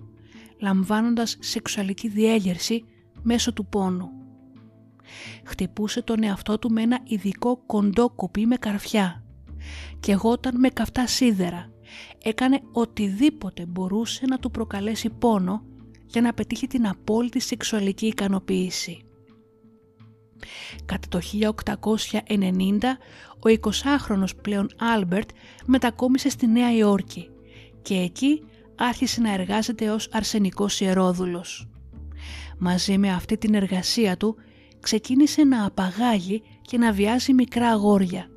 λαμβάνοντας 0.61 1.37
σεξουαλική 1.39 2.07
διέγερση 2.07 2.83
μέσω 3.21 3.53
του 3.53 3.65
πόνου. 3.65 4.09
Χτυπούσε 5.45 6.01
τον 6.01 6.23
εαυτό 6.23 6.59
του 6.59 6.71
με 6.71 6.81
ένα 6.81 6.99
ειδικό 7.03 7.63
κοντό 7.65 8.09
κουπί 8.09 8.45
με 8.45 8.55
καρφιά 8.55 9.23
και 9.99 10.13
γόταν 10.13 10.59
με 10.59 10.69
καυτά 10.69 11.07
σίδερα. 11.07 11.71
Έκανε 12.23 12.61
οτιδήποτε 12.71 13.65
μπορούσε 13.65 14.25
να 14.25 14.37
του 14.37 14.51
προκαλέσει 14.51 15.09
πόνο 15.09 15.65
για 16.05 16.21
να 16.21 16.33
πετύχει 16.33 16.67
την 16.67 16.87
απόλυτη 16.87 17.39
σεξουαλική 17.39 18.05
ικανοποίηση. 18.05 19.06
Κατά 20.85 21.07
το 21.09 21.19
1890 21.19 22.83
ο 23.33 23.59
20χρονος 23.61 24.29
πλέον 24.41 24.69
Άλμπερτ 24.77 25.29
μετακόμισε 25.65 26.29
στη 26.29 26.47
Νέα 26.47 26.75
Υόρκη 26.75 27.29
και 27.81 27.95
εκεί 27.95 28.43
άρχισε 28.75 29.21
να 29.21 29.33
εργάζεται 29.33 29.89
ως 29.89 30.09
αρσενικός 30.11 30.79
ιερόδουλος. 30.79 31.67
Μαζί 32.57 32.97
με 32.97 33.13
αυτή 33.13 33.37
την 33.37 33.53
εργασία 33.53 34.17
του 34.17 34.35
ξεκίνησε 34.79 35.43
να 35.43 35.65
απαγάγει 35.65 36.41
και 36.61 36.77
να 36.77 36.91
βιάζει 36.91 37.33
μικρά 37.33 37.69
αγόρια 37.69 38.29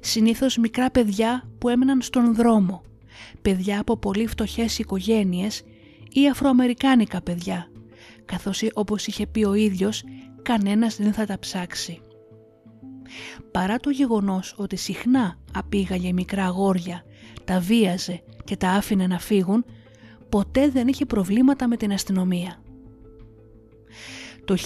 συνήθως 0.00 0.56
μικρά 0.56 0.90
παιδιά 0.90 1.48
που 1.58 1.68
έμεναν 1.68 2.02
στον 2.02 2.34
δρόμο, 2.34 2.82
παιδιά 3.42 3.80
από 3.80 3.96
πολύ 3.96 4.26
φτωχές 4.26 4.78
οικογένειες 4.78 5.62
ή 6.12 6.28
αφροαμερικάνικα 6.28 7.22
παιδιά, 7.22 7.70
καθώς 8.24 8.62
όπως 8.74 9.06
είχε 9.06 9.26
πει 9.26 9.44
ο 9.44 9.54
ίδιος 9.54 10.04
κανένας 10.46 10.96
δεν 10.96 11.12
θα 11.12 11.26
τα 11.26 11.38
ψάξει. 11.38 12.00
Παρά 13.50 13.76
το 13.76 13.90
γεγονός 13.90 14.54
ότι 14.56 14.76
συχνά 14.76 15.38
απήγαγε 15.54 16.12
μικρά 16.12 16.44
αγόρια, 16.44 17.02
τα 17.44 17.60
βίαζε 17.60 18.22
και 18.44 18.56
τα 18.56 18.68
άφηνε 18.68 19.06
να 19.06 19.18
φύγουν, 19.18 19.64
ποτέ 20.28 20.68
δεν 20.68 20.88
είχε 20.88 21.06
προβλήματα 21.06 21.68
με 21.68 21.76
την 21.76 21.92
αστυνομία. 21.92 22.62
Το 24.44 24.56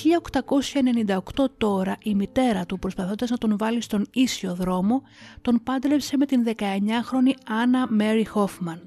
1898 1.37 1.45
τώρα 1.59 1.97
η 2.03 2.15
μητέρα 2.15 2.67
του 2.67 2.79
προσπαθώντας 2.79 3.31
να 3.31 3.39
τον 3.39 3.59
βάλει 3.59 3.81
στον 3.83 4.07
ίσιο 4.13 4.55
δρόμο 4.55 5.03
τον 5.41 5.61
πάντρεψε 5.63 6.17
με 6.17 6.27
την 6.27 6.45
19χρονη 6.47 7.33
Άννα 7.47 7.87
Μέρι 7.91 8.27
Χόφμαν. 8.27 8.83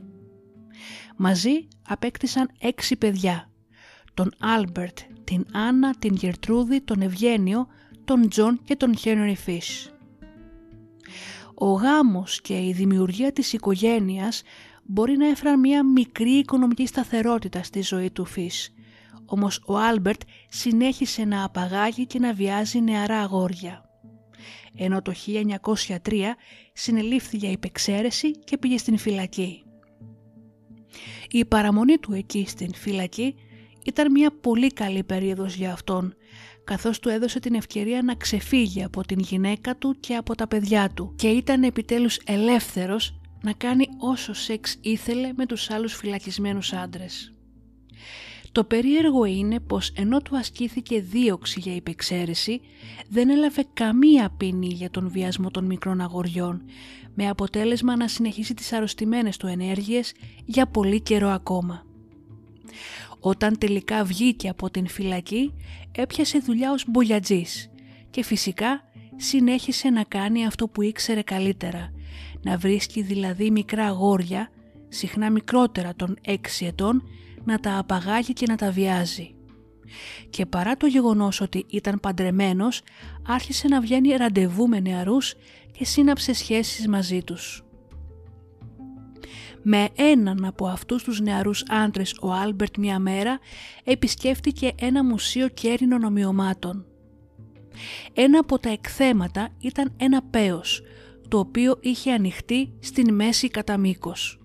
Μαζί 1.17 1.67
απέκτησαν 1.88 2.50
έξι 2.59 2.95
παιδιά. 2.95 3.50
Τον 4.13 4.31
Άλμπερτ, 4.39 4.97
την 5.24 5.46
Άννα, 5.51 5.96
την 6.00 6.15
Γερτρούδη, 6.15 6.82
τον 6.82 7.01
Ευγένιο, 7.01 7.68
τον 8.06 8.30
Τζον 8.30 8.60
και 8.63 8.75
τον 8.75 8.98
Χένρι 8.98 9.36
Φις. 9.36 9.94
Ο 11.53 11.72
γάμος 11.72 12.42
και 12.42 12.65
η 12.65 12.74
δημιουργία 12.74 13.32
της 13.32 13.53
οικογένειας 13.53 14.42
μπορεί 14.84 15.18
να 15.18 15.27
έφεραν 15.27 15.60
μια 15.60 15.84
μικρή 15.84 16.32
οικονομική 16.32 16.88
σταθερότητα 16.88 17.63
στη 17.63 17.82
ζωή 17.82 18.12
του 18.12 18.25
Φις, 18.25 18.74
όμως 19.25 19.62
ο 19.65 19.77
Άλμπερτ 19.77 20.22
συνέχισε 20.50 21.25
να 21.25 21.44
απαγάγει 21.44 22.06
και 22.06 22.20
να 22.20 22.34
βιάζει 22.34 22.82
νεαρά 22.82 23.20
αγόρια. 23.20 23.89
Ενώ 24.75 25.01
το 25.01 25.13
1903 25.25 26.36
συνελήφθη 26.74 27.38
για 27.38 27.51
υπεξαίρεση 27.51 28.32
και 28.32 28.58
πήγε 28.58 28.77
στην 28.77 28.98
φυλακή. 28.98 29.63
Η 31.30 31.46
παραμονή 31.46 31.98
του 31.98 32.13
εκεί 32.13 32.46
στην 32.48 32.74
φυλακή 32.74 33.36
ήταν 33.86 34.12
μια 34.12 34.32
πολύ 34.42 34.74
καλή 34.74 35.04
περίοδος 35.04 35.56
για 35.56 35.72
αυτόν, 35.72 36.16
καθώς 36.63 37.00
του 37.00 37.10
έδωσε 37.10 37.40
την 37.40 37.54
ευκαιρία 37.54 38.02
να 38.02 38.16
ξεφύγει 38.16 38.84
από 38.84 39.06
την 39.06 39.20
γυναίκα 39.20 39.75
του 39.75 39.96
και 40.00 40.16
από 40.16 40.36
τα 40.36 40.48
παιδιά 40.48 40.90
του 40.94 41.13
και 41.16 41.28
ήταν 41.28 41.63
επιτέλους 41.63 42.20
ελεύθερος 42.25 43.20
να 43.42 43.54
κάνει 43.54 43.88
όσο 43.98 44.34
σεξ 44.34 44.78
ήθελε 44.82 45.32
με 45.36 45.46
τους 45.46 45.70
άλλους 45.70 45.94
φυλακισμένους 45.96 46.74
άντρες. 46.74 47.34
Το 48.52 48.63
περίεργο 48.63 49.25
είναι 49.25 49.60
πως 49.60 49.90
ενώ 49.90 50.22
του 50.22 50.38
ασκήθηκε 50.38 51.00
δίωξη 51.00 51.60
για 51.60 51.75
υπεξαίρεση, 51.75 52.62
δεν 53.10 53.30
έλαβε 53.30 53.66
καμία 53.74 54.30
ποινή 54.38 54.68
για 54.68 54.90
τον 54.90 55.10
βιασμό 55.10 55.52
των 55.52 55.66
μικρών 55.66 56.02
αγοριών, 56.02 56.62
με 57.13 57.30
αποτέλεσμα 57.30 57.96
να 57.96 58.08
συνεχίσει 58.08 58.54
τις 58.54 58.74
αρρωστημένες 58.74 59.38
του 59.38 59.48
ενέργειες 59.48 60.13
για 60.46 60.68
πολύ 60.68 61.02
καιρό 61.02 61.30
ακόμα. 61.30 61.86
Όταν 63.25 63.58
τελικά 63.58 64.03
βγήκε 64.03 64.50
από 64.50 64.70
την 64.70 64.88
φυλακή, 64.88 65.53
έπιασε 65.92 66.39
δουλειά 66.39 66.72
ως 66.72 66.86
μπογιατζής 66.88 67.70
και 68.10 68.24
φυσικά 68.24 68.84
συνέχισε 69.15 69.89
να 69.89 70.03
κάνει 70.03 70.46
αυτό 70.46 70.68
που 70.68 70.82
ήξερε 70.82 71.22
καλύτερα, 71.22 71.92
να 72.42 72.58
βρίσκει 72.58 73.01
δηλαδή 73.01 73.51
μικρά 73.51 73.86
αγόρια, 73.86 74.50
συχνά 74.89 75.30
μικρότερα 75.32 75.96
των 75.96 76.18
6 76.25 76.36
ετών, 76.60 77.03
να 77.44 77.60
τα 77.60 77.77
απαγάγει 77.77 78.34
και 78.34 78.46
να 78.50 78.56
τα 78.56 78.72
βιάζει. 78.72 79.36
Και 80.30 80.46
παρά 80.46 80.77
το 80.77 80.88
γεγονός 80.88 81.42
ότι 81.42 81.65
ήταν 81.70 82.00
παντρεμένος, 82.00 82.82
άρχισε 83.27 83.68
να 83.68 83.82
βγαίνει 83.82 84.15
ραντεβού 84.15 84.68
με 84.68 84.80
νεαρούς 84.80 85.34
και 85.72 85.86
σύναψε 85.86 86.34
σχέσεις 86.34 86.88
μαζί 86.88 87.24
τους. 87.24 87.63
Με 89.63 89.89
έναν 89.96 90.46
από 90.46 90.67
αυτούς 90.67 91.03
τους 91.03 91.22
νεαρούς 91.22 91.63
άντρες 91.70 92.15
ο 92.22 92.32
Άλμπερτ 92.32 92.77
μια 92.77 93.00
μέρα 93.00 93.39
επισκέφτηκε 93.84 94.72
ένα 94.79 95.03
μουσείο 95.03 95.48
κέρινων 95.48 96.03
ομοιωμάτων. 96.03 96.86
Ένα 98.13 98.39
από 98.39 98.60
τα 98.60 98.70
εκθέματα 98.70 99.50
ήταν 99.60 99.93
ένα 99.98 100.22
πέος, 100.22 100.82
το 101.27 101.39
οποίο 101.39 101.77
είχε 101.82 102.12
ανοιχτεί 102.12 102.74
στην 102.79 103.13
μέση 103.13 103.48
κατά 103.48 103.77
μήκος. 103.77 104.39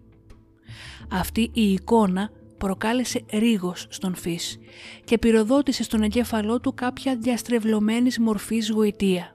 Αυτή 1.11 1.51
η 1.53 1.73
εικόνα 1.73 2.31
προκάλεσε 2.59 3.25
ρίγος 3.33 3.87
στον 3.89 4.15
Φις 4.15 4.59
και 5.05 5.19
πυροδότησε 5.19 5.83
στον 5.83 6.03
εγκέφαλό 6.03 6.61
του 6.61 6.75
κάποια 6.75 7.17
διαστρεβλωμένης 7.17 8.19
μορφής 8.19 8.71
γοητεία. 8.71 9.35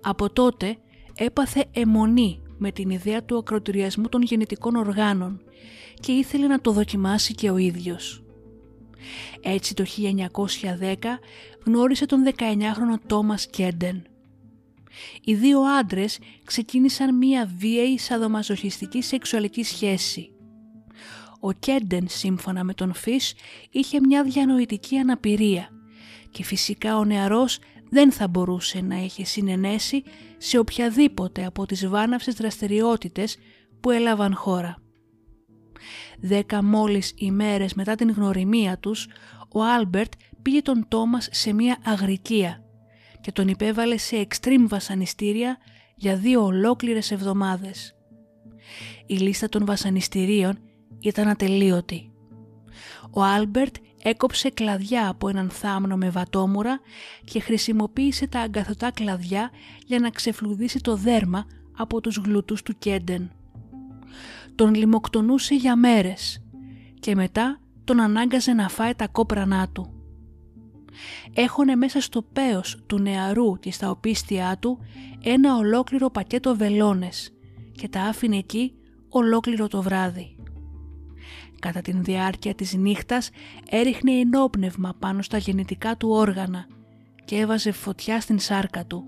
Από 0.00 0.32
τότε 0.32 0.76
έπαθε 1.18 1.64
αιμονή 1.72 2.42
με 2.64 2.72
την 2.72 2.90
ιδέα 2.90 3.24
του 3.24 3.36
ακροτηριασμού 3.36 4.08
των 4.08 4.22
γεννητικών 4.22 4.76
οργάνων 4.76 5.40
και 6.00 6.12
ήθελε 6.12 6.46
να 6.46 6.60
το 6.60 6.70
δοκιμάσει 6.72 7.34
και 7.34 7.50
ο 7.50 7.56
ίδιος. 7.56 8.22
Έτσι 9.40 9.74
το 9.74 9.84
1910 10.80 10.94
γνώρισε 11.64 12.06
τον 12.06 12.24
19χρονο 12.24 13.00
Τόμας 13.06 13.46
Κέντεν. 13.46 14.02
Οι 15.24 15.34
δύο 15.34 15.60
άντρες 15.60 16.18
ξεκίνησαν 16.44 17.16
μία 17.16 17.50
βίαιη 17.56 17.98
σαδομαζοχιστική 17.98 19.02
σεξουαλική 19.02 19.62
σχέση. 19.62 20.30
Ο 21.40 21.52
Κέντεν 21.52 22.06
σύμφωνα 22.08 22.64
με 22.64 22.74
τον 22.74 22.94
Φις 22.94 23.34
είχε 23.70 24.00
μια 24.00 24.22
διανοητική 24.22 24.96
αναπηρία 24.96 25.68
και 26.30 26.44
φυσικά 26.44 26.96
ο 26.98 27.04
νεαρός 27.04 27.58
δεν 27.94 28.12
θα 28.12 28.28
μπορούσε 28.28 28.80
να 28.80 28.94
έχει 28.94 29.24
συναινέσει 29.24 30.02
σε 30.38 30.58
οποιαδήποτε 30.58 31.44
από 31.44 31.66
τις 31.66 31.88
βάναυσες 31.88 32.34
δραστηριότητες 32.34 33.36
που 33.80 33.90
έλαβαν 33.90 34.34
χώρα. 34.34 34.76
Δέκα 36.18 36.64
μόλις 36.64 37.12
ημέρες 37.16 37.74
μετά 37.74 37.94
την 37.94 38.10
γνωριμία 38.10 38.78
τους, 38.78 39.08
ο 39.54 39.62
Άλμπερτ 39.62 40.12
πήγε 40.42 40.62
τον 40.62 40.86
Τόμας 40.88 41.28
σε 41.32 41.52
μια 41.52 41.78
αγροικία 41.84 42.64
και 43.20 43.32
τον 43.32 43.48
υπέβαλε 43.48 43.96
σε 43.96 44.16
extreme 44.16 44.66
βασανιστήρια 44.66 45.56
για 45.96 46.16
δύο 46.16 46.44
ολόκληρες 46.44 47.10
εβδομάδες. 47.10 47.96
Η 49.06 49.16
λίστα 49.16 49.48
των 49.48 49.64
βασανιστήριων 49.64 50.58
ήταν 51.00 51.28
ατελείωτη. 51.28 52.12
Ο 53.10 53.22
Άλμπερτ 53.22 53.76
έκοψε 54.06 54.50
κλαδιά 54.50 55.08
από 55.08 55.28
έναν 55.28 55.50
θάμνο 55.50 55.96
με 55.96 56.10
βατόμουρα 56.10 56.80
και 57.24 57.40
χρησιμοποίησε 57.40 58.26
τα 58.26 58.40
αγκαθωτά 58.40 58.90
κλαδιά 58.90 59.50
για 59.86 59.98
να 59.98 60.10
ξεφλουδίσει 60.10 60.80
το 60.80 60.96
δέρμα 60.96 61.46
από 61.76 62.00
τους 62.00 62.16
γλουτούς 62.16 62.62
του 62.62 62.74
Κέντεν. 62.78 63.30
Τον 64.54 64.74
λιμοκτονούσε 64.74 65.54
για 65.54 65.76
μέρες 65.76 66.42
και 67.00 67.14
μετά 67.14 67.60
τον 67.84 68.00
ανάγκαζε 68.00 68.52
να 68.52 68.68
φάει 68.68 68.94
τα 68.94 69.08
κόπρανά 69.08 69.68
του. 69.68 69.92
Έχωνε 71.34 71.74
μέσα 71.74 72.00
στο 72.00 72.22
πέος 72.22 72.82
του 72.86 72.98
νεαρού 72.98 73.58
και 73.58 73.72
στα 73.72 73.90
οπίστια 73.90 74.56
του 74.60 74.78
ένα 75.22 75.56
ολόκληρο 75.56 76.10
πακέτο 76.10 76.56
βελόνες 76.56 77.32
και 77.72 77.88
τα 77.88 78.02
άφηνε 78.02 78.36
εκεί 78.36 78.74
ολόκληρο 79.08 79.68
το 79.68 79.82
βράδυ. 79.82 80.36
Κατά 81.64 81.80
την 81.80 82.04
διάρκεια 82.04 82.54
της 82.54 82.74
νύχτας 82.74 83.30
έριχνε 83.70 84.12
ενόπνευμα 84.12 84.94
πάνω 84.98 85.22
στα 85.22 85.38
γεννητικά 85.38 85.96
του 85.96 86.08
όργανα 86.10 86.66
και 87.24 87.36
έβαζε 87.36 87.72
φωτιά 87.72 88.20
στην 88.20 88.38
σάρκα 88.38 88.86
του. 88.86 89.04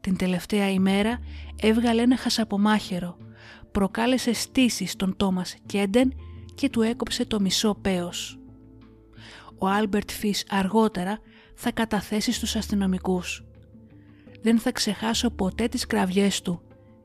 Την 0.00 0.16
τελευταία 0.16 0.70
ημέρα 0.70 1.18
έβγαλε 1.60 2.02
ένα 2.02 2.16
χασαπομάχαιρο, 2.16 3.16
προκάλεσε 3.72 4.32
στήσεις 4.32 4.90
στον 4.90 5.16
Τόμας 5.16 5.56
Κέντεν 5.66 6.12
και 6.54 6.68
του 6.70 6.82
έκοψε 6.82 7.26
το 7.26 7.40
μισό 7.40 7.74
πέος. 7.82 8.38
Ο 9.58 9.66
Άλμπερτ 9.66 10.10
Φις 10.10 10.44
αργότερα 10.48 11.18
θα 11.54 11.70
καταθέσει 11.72 12.32
στους 12.32 12.56
αστυνομικούς. 12.56 13.44
Δεν 14.42 14.58
θα 14.58 14.72
ξεχάσω 14.72 15.30
ποτέ 15.30 15.68
τις 15.68 15.86
κραυγές 15.86 16.42
του 16.42 16.62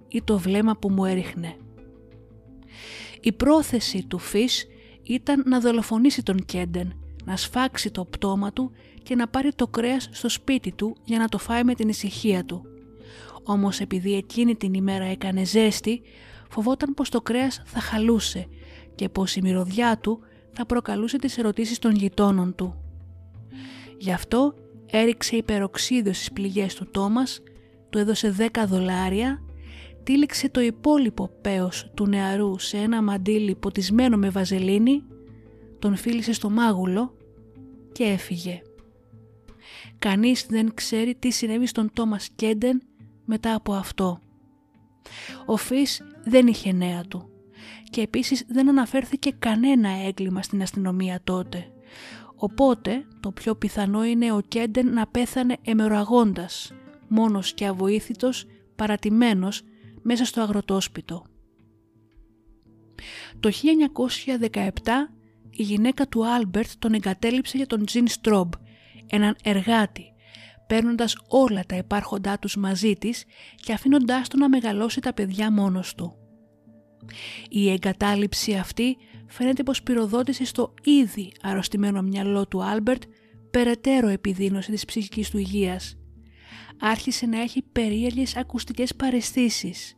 ή 0.07 0.21
το 0.21 0.37
βλέμμα 0.37 0.77
που 0.77 0.89
μου 0.89 1.05
έριχνε. 1.05 1.57
Η 3.27 3.31
πρόθεση 3.31 4.05
του 4.07 4.17
Φις 4.17 4.67
ήταν 5.03 5.43
να 5.45 5.59
δολοφονήσει 5.59 6.23
τον 6.23 6.45
Κέντεν, 6.45 6.93
να 7.25 7.35
σφάξει 7.37 7.91
το 7.91 8.05
πτώμα 8.05 8.53
του 8.53 8.71
και 9.03 9.15
να 9.15 9.27
πάρει 9.27 9.53
το 9.53 9.67
κρέας 9.67 10.09
στο 10.11 10.29
σπίτι 10.29 10.71
του 10.71 10.95
για 11.03 11.17
να 11.17 11.27
το 11.27 11.37
φάει 11.37 11.63
με 11.63 11.73
την 11.73 11.89
ησυχία 11.89 12.45
του. 12.45 12.65
Όμως 13.43 13.79
επειδή 13.79 14.15
εκείνη 14.15 14.55
την 14.55 14.73
ημέρα 14.73 15.05
έκανε 15.05 15.45
ζέστη, 15.45 16.01
φοβόταν 16.49 16.93
πως 16.93 17.09
το 17.09 17.21
κρέας 17.21 17.61
θα 17.65 17.79
χαλούσε 17.79 18.47
και 18.95 19.09
πως 19.09 19.35
η 19.35 19.41
μυρωδιά 19.41 19.97
του 19.97 20.19
θα 20.51 20.65
προκαλούσε 20.65 21.17
τις 21.17 21.37
ερωτήσεις 21.37 21.79
των 21.79 21.95
γειτόνων 21.95 22.55
του. 22.55 22.75
Γι' 23.97 24.11
αυτό 24.11 24.53
έριξε 24.85 25.35
υπεροξίδιο 25.35 26.13
στις 26.13 26.31
πληγές 26.31 26.75
του 26.75 26.87
Τόμας, 26.91 27.41
του 27.89 27.97
έδωσε 27.97 28.35
10 28.53 28.65
δολάρια 28.67 29.41
τύλιξε 30.07 30.49
το 30.49 30.61
υπόλοιπο 30.61 31.29
πέος 31.41 31.91
του 31.93 32.07
νεαρού 32.07 32.59
σε 32.59 32.77
ένα 32.77 33.01
μαντίλι 33.01 33.55
ποτισμένο 33.55 34.17
με 34.17 34.29
βαζελίνη, 34.29 35.03
τον 35.79 35.95
φίλησε 35.95 36.33
στο 36.33 36.49
μάγουλο 36.49 37.17
και 37.91 38.03
έφυγε. 38.03 38.61
Κανείς 39.99 40.45
δεν 40.49 40.73
ξέρει 40.73 41.15
τι 41.15 41.31
συνέβη 41.31 41.65
στον 41.65 41.89
Τόμας 41.93 42.29
Κέντεν 42.35 42.81
μετά 43.25 43.55
από 43.55 43.73
αυτό. 43.73 44.19
Ο 45.45 45.57
Φις 45.57 46.01
δεν 46.23 46.47
είχε 46.47 46.71
νέα 46.71 47.01
του 47.01 47.29
και 47.89 48.01
επίσης 48.01 48.45
δεν 48.47 48.69
αναφέρθηκε 48.69 49.31
κανένα 49.39 49.89
έγκλημα 49.89 50.41
στην 50.41 50.61
αστυνομία 50.61 51.19
τότε. 51.23 51.71
Οπότε 52.35 53.05
το 53.19 53.31
πιο 53.31 53.55
πιθανό 53.55 54.05
είναι 54.05 54.31
ο 54.31 54.41
Κέντεν 54.47 54.93
να 54.93 55.07
πέθανε 55.07 55.57
αιμορραγώντας, 55.61 56.73
μόνος 57.07 57.53
και 57.53 57.65
αβοήθητος, 57.65 58.45
παρατημένος 58.75 59.63
μέσα 60.07 60.25
στο 60.25 60.41
αγροτόσπιτο. 60.41 61.25
Το 63.39 63.51
1917 64.41 64.69
η 65.49 65.63
γυναίκα 65.63 66.07
του 66.07 66.27
Άλμπερτ 66.27 66.69
τον 66.79 66.93
εγκατέλειψε 66.93 67.57
για 67.57 67.67
τον 67.67 67.85
Τζιν 67.85 68.07
Στρόμπ, 68.07 68.51
έναν 69.07 69.35
εργάτη, 69.43 70.03
παίρνοντας 70.67 71.15
όλα 71.27 71.63
τα 71.67 71.75
υπάρχοντά 71.75 72.39
τους 72.39 72.55
μαζί 72.55 72.93
της 72.93 73.23
και 73.55 73.73
αφήνοντάς 73.73 74.27
τον 74.27 74.37
να 74.37 74.49
μεγαλώσει 74.49 74.99
τα 74.99 75.13
παιδιά 75.13 75.51
μόνος 75.51 75.95
του. 75.95 76.15
Η 77.49 77.71
εγκατάλειψη 77.71 78.55
αυτή 78.55 78.97
φαίνεται 79.27 79.63
πως 79.63 79.83
πυροδότησε 79.83 80.45
στο 80.45 80.73
ήδη 80.83 81.31
αρρωστημένο 81.41 82.01
μυαλό 82.01 82.47
του 82.47 82.63
Άλμπερτ 82.63 83.03
περαιτέρω 83.51 84.07
επιδείνωση 84.07 84.71
της 84.71 84.85
ψυχικής 84.85 85.29
του 85.29 85.37
υγείας. 85.37 85.97
Άρχισε 86.79 87.25
να 87.25 87.41
έχει 87.41 87.61
περίεργες 87.61 88.35
ακουστικές 88.35 88.95
παραισθήσεις. 88.95 89.96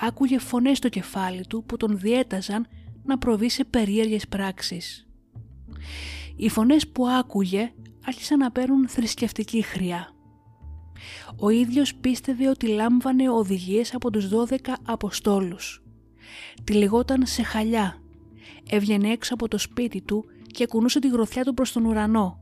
Άκουγε 0.00 0.38
φωνές 0.38 0.76
στο 0.76 0.88
κεφάλι 0.88 1.46
του 1.46 1.64
που 1.64 1.76
τον 1.76 1.98
διέταζαν 1.98 2.66
να 3.04 3.18
προβεί 3.18 3.48
σε 3.48 3.64
περίεργες 3.64 4.28
πράξεις. 4.28 5.06
Οι 6.36 6.48
φωνές 6.48 6.88
που 6.88 7.08
άκουγε 7.08 7.72
άρχισαν 8.06 8.38
να 8.38 8.50
παίρνουν 8.50 8.88
θρησκευτική 8.88 9.62
χρειά. 9.62 10.14
Ο 11.36 11.48
ίδιος 11.48 11.94
πίστευε 11.94 12.48
ότι 12.48 12.66
λάμβανε 12.66 13.30
οδηγίες 13.30 13.94
από 13.94 14.10
τους 14.10 14.28
12 14.28 14.56
Αποστόλους. 14.84 15.82
Τη 16.64 16.72
λιγόταν 16.72 17.26
σε 17.26 17.42
χαλιά. 17.42 17.96
Έβγαινε 18.70 19.08
έξω 19.08 19.34
από 19.34 19.48
το 19.48 19.58
σπίτι 19.58 20.02
του 20.02 20.24
και 20.46 20.66
κουνούσε 20.66 20.98
τη 20.98 21.08
γροθιά 21.08 21.44
του 21.44 21.54
προς 21.54 21.72
τον 21.72 21.84
ουρανό, 21.84 22.38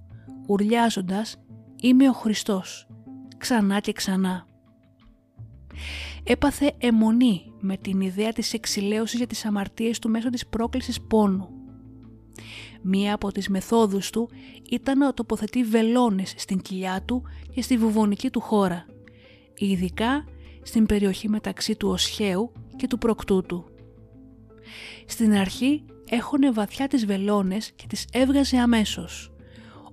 ουρλιάζοντας 0.47 1.37
«Είμαι 1.81 2.09
ο 2.09 2.13
Χριστός» 2.13 2.87
ξανά 3.39 3.81
και 3.81 3.93
ξανά. 3.93 4.47
Έπαθε 6.23 6.73
αιμονή 6.79 7.53
με 7.61 7.77
την 7.77 8.01
ιδέα 8.01 8.33
της 8.33 8.53
εξηλαίωσης 8.53 9.19
για 9.19 9.27
τις 9.27 9.45
αμαρτίες 9.45 9.99
του 9.99 10.09
μέσω 10.09 10.31
της 10.31 10.47
πρόκλησης 10.47 11.01
πόνου. 11.01 11.49
Μία 12.83 13.15
από 13.15 13.33
τις 13.33 13.49
μεθόδους 13.49 14.11
του 14.11 14.31
ήταν 14.71 14.99
να 14.99 15.15
τοποθετεί 15.15 15.65
βελόνες 15.65 16.35
στην 16.37 16.63
κοιλιά 16.63 17.03
του 17.05 17.23
και 17.55 17.63
στη 17.63 17.77
βουβονική 17.77 18.31
του 18.31 18.41
χώρα, 18.41 18.87
ειδικά 19.55 20.25
στην 20.63 20.87
περιοχή 20.87 21.29
μεταξύ 21.29 21.77
του 21.77 21.89
Οσχαίου 21.89 22.53
και 22.77 22.87
του 22.87 22.99
Προκτού 22.99 23.43
του. 23.43 23.65
Στην 25.07 25.33
αρχή 25.33 25.85
έχωνε 26.09 26.53
βαθιά 26.53 26.89
τις 26.89 27.07
βελόνες 27.07 27.71
και 27.71 27.85
τις 27.89 28.07
έβγαζε 28.13 28.57
αμέσως, 28.57 29.33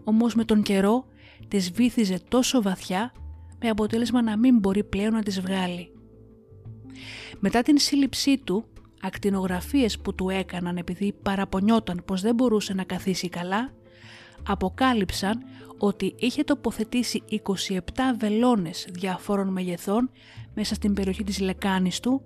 όμως 0.04 0.36
με 0.36 0.46
τον 0.46 0.64
καιρό 0.64 1.06
τις 1.48 1.72
βύθιζε 1.72 2.20
τόσο 2.28 2.62
βαθιά 2.62 3.12
με 3.60 3.70
αποτέλεσμα 3.70 4.22
να 4.22 4.38
μην 4.38 4.60
μπορεί 4.60 4.84
πλέον 4.84 5.14
να 5.14 5.24
τις 5.24 5.42
βγάλει. 5.42 5.92
Μετά 7.40 7.62
την 7.62 7.78
σύλληψή 7.78 8.38
του, 8.38 8.66
ακτινογραφίες 9.02 10.00
που 10.00 10.16
του 10.16 10.30
έκαναν 10.30 10.78
επειδή 10.78 11.14
παραπονιόταν 11.24 12.04
πως 12.06 12.22
δεν 12.22 12.36
μπορούσε 12.36 12.74
να 12.74 12.84
καθίσει 12.84 13.30
καλά, 13.30 13.74
αποκάλυψαν 14.48 15.44
ότι 15.78 16.16
είχε 16.18 16.44
τοποθετήσει 16.44 17.24
27 17.30 17.80
βελόνες 18.18 18.88
διαφόρων 18.92 19.48
μεγεθών 19.48 20.12
μέσα 20.54 20.76
στην 20.76 20.94
περιοχή 20.94 21.24
της 21.24 21.40
λεκάνης 21.40 22.00
του 22.00 22.22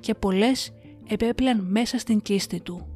και 0.00 0.14
πολλές 0.14 0.72
επέπλαν 1.08 1.60
μέσα 1.60 1.98
στην 1.98 2.20
κίστη 2.20 2.60
του. 2.60 2.88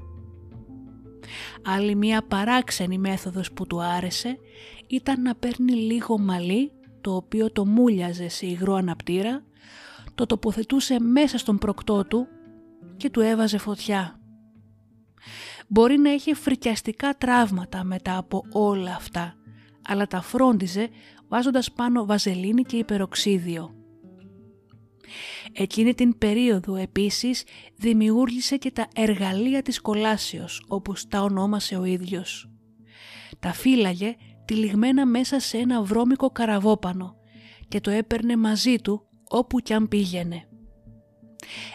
Άλλη 1.65 1.95
μία 1.95 2.23
παράξενη 2.23 2.99
μέθοδος 2.99 3.53
που 3.53 3.67
του 3.67 3.83
άρεσε 3.83 4.39
ήταν 4.87 5.23
να 5.23 5.35
παίρνει 5.35 5.73
λίγο 5.73 6.19
μαλλί 6.19 6.73
το 7.09 7.15
οποίο 7.15 7.53
το 7.53 7.67
μούλιαζε 7.67 8.29
σε 8.29 8.47
υγρό 8.47 8.75
αναπτήρα, 8.75 9.45
το 10.15 10.27
τοποθετούσε 10.27 11.01
μέσα 11.01 11.39
στον 11.39 11.59
προκτό 11.59 12.05
του 12.05 12.27
και 12.97 13.11
του 13.11 13.21
έβαζε 13.21 13.59
φωτιά. 13.59 14.21
Μπορεί 15.69 15.99
να 15.99 16.11
είχε 16.11 16.35
φρικιαστικά 16.35 17.17
τραύματα 17.17 17.85
μετά 17.85 18.17
από 18.17 18.45
όλα 18.53 18.95
αυτά, 18.95 19.35
αλλά 19.89 20.07
τα 20.07 20.21
φρόντιζε 20.21 20.89
βάζοντας 21.29 21.73
πάνω 21.73 22.07
βαζελίνη 22.07 22.63
και 22.63 22.77
υπεροξίδιο. 22.77 23.75
Εκείνη 25.53 25.95
την 25.95 26.19
περίοδο 26.19 26.77
επίσης 26.77 27.45
δημιούργησε 27.77 28.57
και 28.57 28.71
τα 28.71 28.89
εργαλεία 28.95 29.63
της 29.63 29.81
κολάσεως 29.81 30.65
όπως 30.69 31.09
τα 31.09 31.23
ονόμασε 31.23 31.77
ο 31.77 31.85
ίδιος. 31.85 32.51
Τα 33.41 33.53
φύλαγε 33.53 34.17
τυλιγμένα 34.49 35.07
μέσα 35.07 35.41
σε 35.41 35.59
ένα 35.59 35.83
βρώμικο 35.83 36.31
καραβόπανο 36.31 37.15
και 37.69 37.81
το 37.81 37.91
έπαιρνε 37.91 38.37
μαζί 38.37 38.77
του 38.77 39.07
όπου 39.29 39.61
κι 39.61 39.73
αν 39.73 39.89
πήγαινε. 39.89 40.49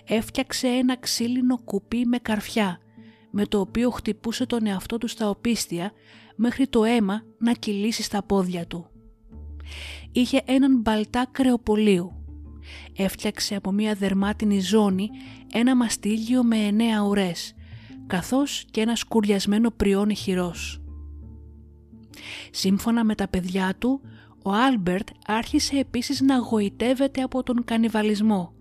Έφτιαξε 0.08 0.68
ένα 0.68 0.98
ξύλινο 0.98 1.58
κουπί 1.58 2.06
με 2.06 2.18
καρφιά 2.18 2.78
με 3.32 3.46
το 3.46 3.60
οποίο 3.60 3.90
χτυπούσε 3.90 4.46
τον 4.46 4.66
εαυτό 4.66 4.98
του 4.98 5.08
στα 5.08 5.30
οπίστια 5.30 5.92
μέχρι 6.36 6.68
το 6.68 6.84
αίμα 6.84 7.22
να 7.38 7.54
κυλήσει 7.54 8.04
στα 8.04 8.24
πόδια 8.24 8.68
του. 8.68 8.90
Είχε 10.12 10.42
έναν 10.46 10.80
μπαλτά 10.80 11.28
κρεοπολίου. 11.32 12.12
Έφτιαξε 12.96 13.56
από 13.56 13.72
μια 13.72 13.94
δερμάτινη 13.94 14.60
ζώνη 14.60 15.10
ένα 15.54 15.76
μαστίγιο 15.76 16.44
με 16.44 16.58
εννέα 16.58 17.02
ουρές 17.02 17.54
καθώς 18.08 18.66
και 18.72 18.82
ένα 18.82 18.96
σκουριασμένο 18.96 19.72
πριόνι 19.72 20.16
χειρός. 20.16 20.83
Σύμφωνα 22.52 23.04
με 23.04 23.16
τα 23.16 23.28
παιδιά 23.28 23.76
του, 23.78 24.02
ο 24.44 24.52
Άλμπερτ 24.52 25.08
άρχισε 25.28 25.78
επίσης 25.78 26.22
να 26.22 26.38
γοητεύεται 26.38 27.22
από 27.22 27.44
τον 27.44 27.64
κανιβαλισμό 27.66 28.54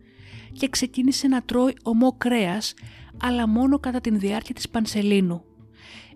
και 0.52 0.68
ξεκίνησε 0.68 1.28
να 1.28 1.42
τρώει 1.42 1.74
ωμό 1.82 2.14
κρέας, 2.18 2.74
αλλά 3.22 3.48
μόνο 3.48 3.78
κατά 3.78 4.00
την 4.00 4.18
διάρκεια 4.18 4.54
της 4.54 4.68
Πανσελίνου. 4.68 5.44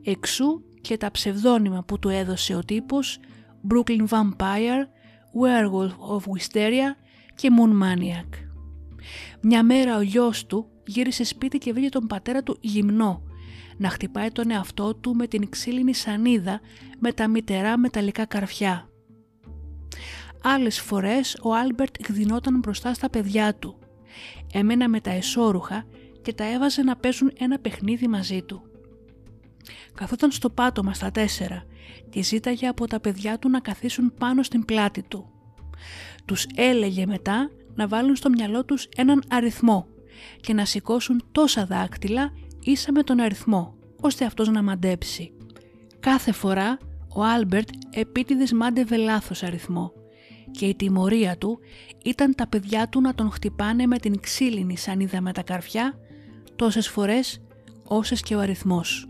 Εξ 0.03 0.33
ου 0.33 0.63
και 0.81 0.97
τα 0.97 1.11
ψευδώνυμα 1.11 1.85
που 1.85 1.99
του 1.99 2.09
έδωσε 2.09 2.55
ο 2.55 2.61
τύπος 2.65 3.19
Brooklyn 3.69 4.07
Vampire, 4.09 4.83
Werewolf 5.43 6.17
of 6.17 6.21
Wisteria 6.21 6.95
και 7.35 7.51
Moon 7.59 7.83
Maniac. 7.83 8.29
Μια 9.41 9.63
μέρα 9.63 9.97
ο 9.97 10.01
γιος 10.01 10.47
του 10.47 10.67
γύρισε 10.87 11.25
σπίτι 11.25 11.59
και 11.59 11.73
βρήκε 11.73 11.89
τον 11.89 12.07
πατέρα 12.07 12.43
του 12.43 12.57
γυμνό 12.61 13.23
να 13.77 13.89
χτυπάει 13.89 14.31
τον 14.31 14.51
εαυτό 14.51 14.95
του 14.95 15.15
με 15.15 15.27
την 15.27 15.49
ξύλινη 15.49 15.95
σανίδα 15.95 16.61
με 16.99 17.13
τα 17.13 17.29
μυτερά 17.29 17.79
μεταλλικά 17.79 18.25
καρφιά. 18.25 18.89
Άλλες 20.43 20.81
φορές 20.81 21.39
ο 21.43 21.55
Άλμπερτ 21.55 21.95
εκδυόταν 21.99 22.59
μπροστά 22.59 22.95
στα 22.95 23.11
παιδιά 23.11 23.55
του. 23.55 23.79
Έμενε 24.53 24.89
με 24.89 25.01
τα 25.01 25.11
εσώρουχα 25.11 25.85
και 26.23 26.33
τα 26.33 26.45
έβαζε 26.45 26.83
να 26.83 26.97
παίζουν 26.97 27.33
ένα 27.39 27.59
παιχνίδι 27.59 28.09
μαζί 28.09 28.43
του. 28.43 28.63
Καθόταν 29.95 30.31
στο 30.31 30.51
πάτωμα 30.51 30.95
στα 30.95 31.11
τέσσερα 31.11 31.65
και 32.09 32.23
ζήταγε 32.23 32.67
από 32.67 32.87
τα 32.87 33.01
παιδιά 33.01 33.39
του 33.39 33.49
να 33.49 33.61
καθίσουν 33.61 34.15
πάνω 34.19 34.43
στην 34.43 34.65
πλάτη 34.65 35.03
του. 35.03 35.31
Τους 36.25 36.47
έλεγε 36.55 37.07
μετά 37.07 37.51
να 37.75 37.89
βάλουν 37.89 38.17
στο 38.17 38.31
μυαλό 38.31 38.65
τους 38.65 38.89
έναν 38.97 39.23
αριθμό 39.29 39.87
και 40.41 40.53
να 40.53 40.65
σηκώσουν 40.65 41.25
τόσα 41.33 41.67
δάκτυλα 41.67 42.33
ίσα 42.67 42.93
με 42.93 43.03
τον 43.03 43.21
αριθμό, 43.21 43.75
ώστε 44.01 44.25
αυτός 44.25 44.49
να 44.49 44.63
μαντέψει. 44.63 45.33
Κάθε 46.01 46.33
φορά 46.33 46.79
ο 47.15 47.23
Άλμπερτ 47.23 47.69
επίτηδες 47.91 48.53
μάντευε 48.53 48.97
λάθος 48.97 49.43
αριθμό 49.43 49.93
και 50.51 50.67
η 50.67 50.75
τιμωρία 50.75 51.39
του 51.39 51.59
ήταν 52.05 52.35
τα 52.35 52.47
παιδιά 52.47 52.89
του 52.89 53.01
να 53.01 53.15
τον 53.15 53.31
χτυπάνε 53.31 53.87
με 53.87 53.99
την 53.99 54.21
ξύλινη 54.21 54.77
σανίδα 54.77 55.21
με 55.21 55.33
τα 55.33 55.43
καρφιά 55.43 55.99
τόσες 56.57 56.89
φορές 56.89 57.43
όσες 57.85 58.21
και 58.21 58.35
ο 58.35 58.41
αριθμός. 58.41 59.09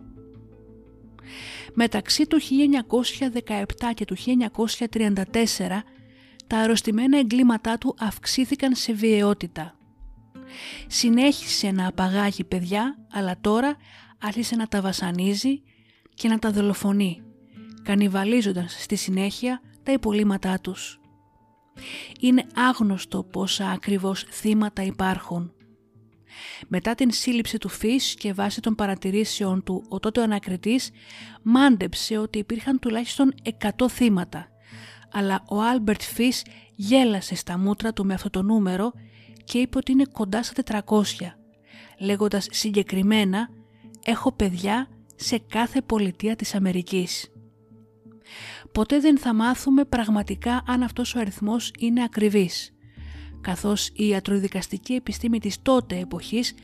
Μεταξύ 1.74 2.26
του 2.26 2.40
1917 2.40 3.54
και 3.94 4.04
του 4.04 4.16
1934 4.16 5.22
τα 6.46 6.58
αρρωστημένα 6.58 7.18
εγκλήματά 7.18 7.78
του 7.78 7.94
αυξήθηκαν 7.98 8.74
σε 8.74 8.92
βιαιότητα. 8.92 9.75
Συνέχισε 10.86 11.70
να 11.70 11.86
απαγάγει 11.86 12.44
παιδιά, 12.44 12.98
αλλά 13.12 13.36
τώρα 13.40 13.76
άρχισε 14.18 14.56
να 14.56 14.66
τα 14.66 14.80
βασανίζει 14.80 15.62
και 16.14 16.28
να 16.28 16.38
τα 16.38 16.50
δολοφονεί, 16.50 17.22
κανιβαλίζοντας 17.82 18.76
στη 18.82 18.96
συνέχεια 18.96 19.60
τα 19.82 19.92
υπολείμματά 19.92 20.60
τους. 20.60 21.00
Είναι 22.20 22.46
άγνωστο 22.54 23.24
πόσα 23.24 23.70
ακριβώς 23.70 24.24
θύματα 24.30 24.82
υπάρχουν. 24.82 25.50
Μετά 26.68 26.94
την 26.94 27.12
σύλληψη 27.12 27.58
του 27.58 27.68
Φις 27.68 28.14
και 28.14 28.32
βάσει 28.32 28.60
των 28.60 28.74
παρατηρήσεων 28.74 29.62
του, 29.62 29.84
ο 29.88 30.00
τότε 30.00 30.22
ανακριτής 30.22 30.90
μάντεψε 31.42 32.18
ότι 32.18 32.38
υπήρχαν 32.38 32.78
τουλάχιστον 32.78 33.34
100 33.78 33.88
θύματα, 33.88 34.48
αλλά 35.12 35.42
ο 35.48 35.60
Άλμπερτ 35.60 36.02
Φις 36.02 36.44
γέλασε 36.74 37.34
στα 37.34 37.58
μούτρα 37.58 37.92
του 37.92 38.04
με 38.04 38.14
αυτό 38.14 38.30
το 38.30 38.42
νούμερο 38.42 38.92
και 39.46 39.58
είπε 39.58 39.78
ότι 39.78 39.92
είναι 39.92 40.04
κοντά 40.12 40.42
στα 40.42 40.82
400, 40.86 41.02
λέγοντας 41.98 42.46
συγκεκριμένα 42.50 43.48
«Έχω 44.04 44.32
παιδιά 44.32 44.88
σε 45.14 45.38
κάθε 45.38 45.82
πολιτεία 45.82 46.36
της 46.36 46.54
Αμερικής». 46.54 47.30
Ποτέ 48.72 49.00
δεν 49.00 49.18
θα 49.18 49.34
μάθουμε 49.34 49.84
πραγματικά 49.84 50.62
αν 50.66 50.82
αυτός 50.82 51.14
ο 51.14 51.18
αριθμός 51.18 51.72
είναι 51.78 52.02
ακριβής, 52.02 52.74
καθώς 53.40 53.88
η 53.88 54.06
ιατροδικαστική 54.06 54.92
επιστήμη 54.92 55.38
της 55.38 55.62
τότε 55.62 55.98
εποχής 55.98 56.54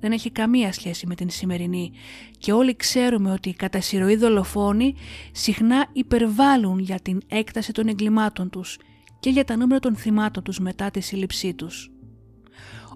δεν 0.00 0.12
έχει 0.12 0.30
καμία 0.30 0.72
σχέση 0.72 1.06
με 1.06 1.14
την 1.14 1.30
σημερινή 1.30 1.92
και 2.38 2.52
όλοι 2.52 2.76
ξέρουμε 2.76 3.32
ότι 3.32 3.48
οι 3.48 3.54
κατά 3.54 3.80
συρροή 3.80 4.16
δολοφόνοι 4.16 4.94
συχνά 5.32 5.88
υπερβάλλουν 5.92 6.78
για 6.78 7.00
την 7.00 7.20
έκταση 7.28 7.72
των 7.72 7.88
εγκλημάτων 7.88 8.50
τους 8.50 8.78
και 9.20 9.30
για 9.30 9.44
τα 9.44 9.56
νούμερα 9.56 9.80
των 9.80 9.96
θυμάτων 9.96 10.42
τους 10.42 10.58
μετά 10.58 10.90
τη 10.90 11.00
σύλληψή 11.00 11.54
τους. 11.54 11.90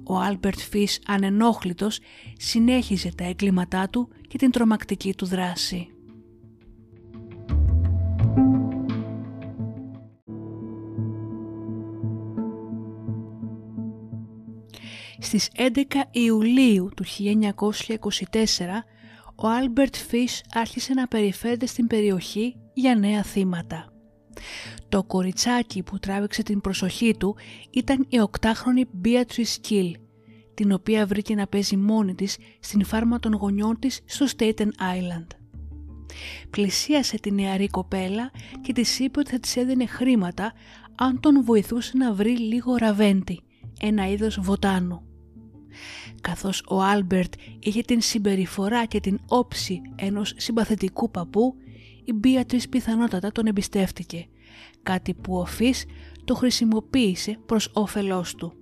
Ο 0.05 0.19
Άλμπερτ 0.19 0.59
Φις 0.59 1.01
ανενόχλητος 1.07 2.01
συνέχιζε 2.37 3.11
τα 3.17 3.25
εγκλήματά 3.25 3.89
του 3.89 4.09
και 4.29 4.39
την 4.39 4.51
τρομακτική 4.51 5.15
του 5.15 5.27
δράση. 5.27 5.87
Στις 15.19 15.49
11 15.57 15.83
Ιουλίου 16.11 16.89
του 16.97 17.05
1924 17.05 18.85
ο 19.35 19.49
Άλμπερτ 19.49 19.97
Φις 19.97 20.45
άρχισε 20.53 20.95
να 20.95 21.09
περιφέρεται 21.09 21.67
στην 21.67 21.87
περιοχή 21.87 22.57
για 22.75 22.95
νέα 22.95 23.23
θύματα. 23.23 23.93
Το 24.93 25.03
κοριτσάκι 25.03 25.83
που 25.83 25.99
τράβηξε 25.99 26.43
την 26.43 26.61
προσοχή 26.61 27.17
του 27.17 27.37
ήταν 27.71 28.07
η 28.09 28.21
οκτάχρονη 28.21 28.85
Beatrice 29.05 29.69
Kill, 29.69 29.93
την 30.55 30.73
οποία 30.73 31.07
βρήκε 31.07 31.35
να 31.35 31.47
παίζει 31.47 31.77
μόνη 31.77 32.15
της 32.15 32.39
στην 32.61 32.85
φάρμα 32.85 33.19
των 33.19 33.33
γονιών 33.33 33.79
της 33.79 34.01
στο 34.05 34.27
Staten 34.37 34.67
Island. 34.67 35.27
Πλησίασε 36.51 37.19
τη 37.19 37.33
νεαρή 37.33 37.69
κοπέλα 37.69 38.31
και 38.61 38.73
της 38.73 38.99
είπε 38.99 39.19
ότι 39.21 39.31
θα 39.31 39.39
της 39.39 39.57
έδινε 39.57 39.87
χρήματα 39.87 40.53
αν 40.95 41.21
τον 41.21 41.45
βοηθούσε 41.45 41.97
να 41.97 42.13
βρει 42.13 42.39
λίγο 42.39 42.77
ραβέντι, 42.77 43.41
ένα 43.81 44.09
είδος 44.09 44.39
βοτάνου. 44.41 45.03
Καθώς 46.21 46.65
ο 46.69 46.83
Άλμπερτ 46.83 47.33
είχε 47.59 47.83
την 47.83 48.01
συμπεριφορά 48.01 48.85
και 48.85 49.01
την 49.01 49.19
όψη 49.27 49.81
ενός 49.97 50.35
συμπαθητικού 50.37 51.11
παππού, 51.11 51.55
η 52.05 52.13
Μπίατρις 52.13 52.69
πιθανότατα 52.69 53.33
τον 53.33 53.47
εμπιστεύτηκε, 53.47 54.27
κάτι 54.83 55.15
που 55.15 55.37
ο 55.39 55.45
Φις 55.45 55.85
το 56.25 56.35
χρησιμοποίησε 56.35 57.39
προς 57.47 57.71
όφελός 57.73 58.35
του. 58.35 58.53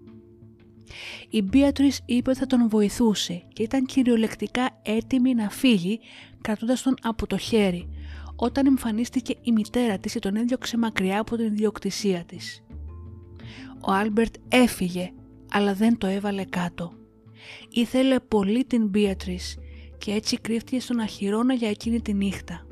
Η 1.30 1.42
Μπίατρις 1.42 2.00
είπε 2.06 2.30
ότι 2.30 2.38
θα 2.38 2.46
τον 2.46 2.68
βοηθούσε 2.68 3.42
και 3.52 3.62
ήταν 3.62 3.86
κυριολεκτικά 3.86 4.80
έτοιμη 4.82 5.34
να 5.34 5.50
φύγει 5.50 6.00
κρατώντας 6.40 6.82
τον 6.82 6.94
από 7.02 7.26
το 7.26 7.36
χέρι 7.36 7.88
όταν 8.36 8.66
εμφανίστηκε 8.66 9.34
η 9.42 9.52
μητέρα 9.52 9.98
της 9.98 10.12
και 10.12 10.18
τον 10.18 10.36
έδιωξε 10.36 10.78
μακριά 10.78 11.20
από 11.20 11.36
την 11.36 11.46
ιδιοκτησία 11.46 12.24
της. 12.24 12.62
Ο 13.86 13.92
Άλμπερτ 13.92 14.34
έφυγε 14.48 15.12
αλλά 15.50 15.74
δεν 15.74 15.98
το 15.98 16.06
έβαλε 16.06 16.44
κάτω. 16.44 16.92
Ήθελε 17.70 18.20
πολύ 18.20 18.64
την 18.64 18.86
Μπίατρις 18.86 19.58
και 19.98 20.12
έτσι 20.12 20.38
κρύφτηκε 20.38 20.80
στον 20.80 21.00
αχυρώνα 21.00 21.54
για 21.54 21.68
εκείνη 21.68 22.00
τη 22.00 22.14
νύχτα. 22.14 22.66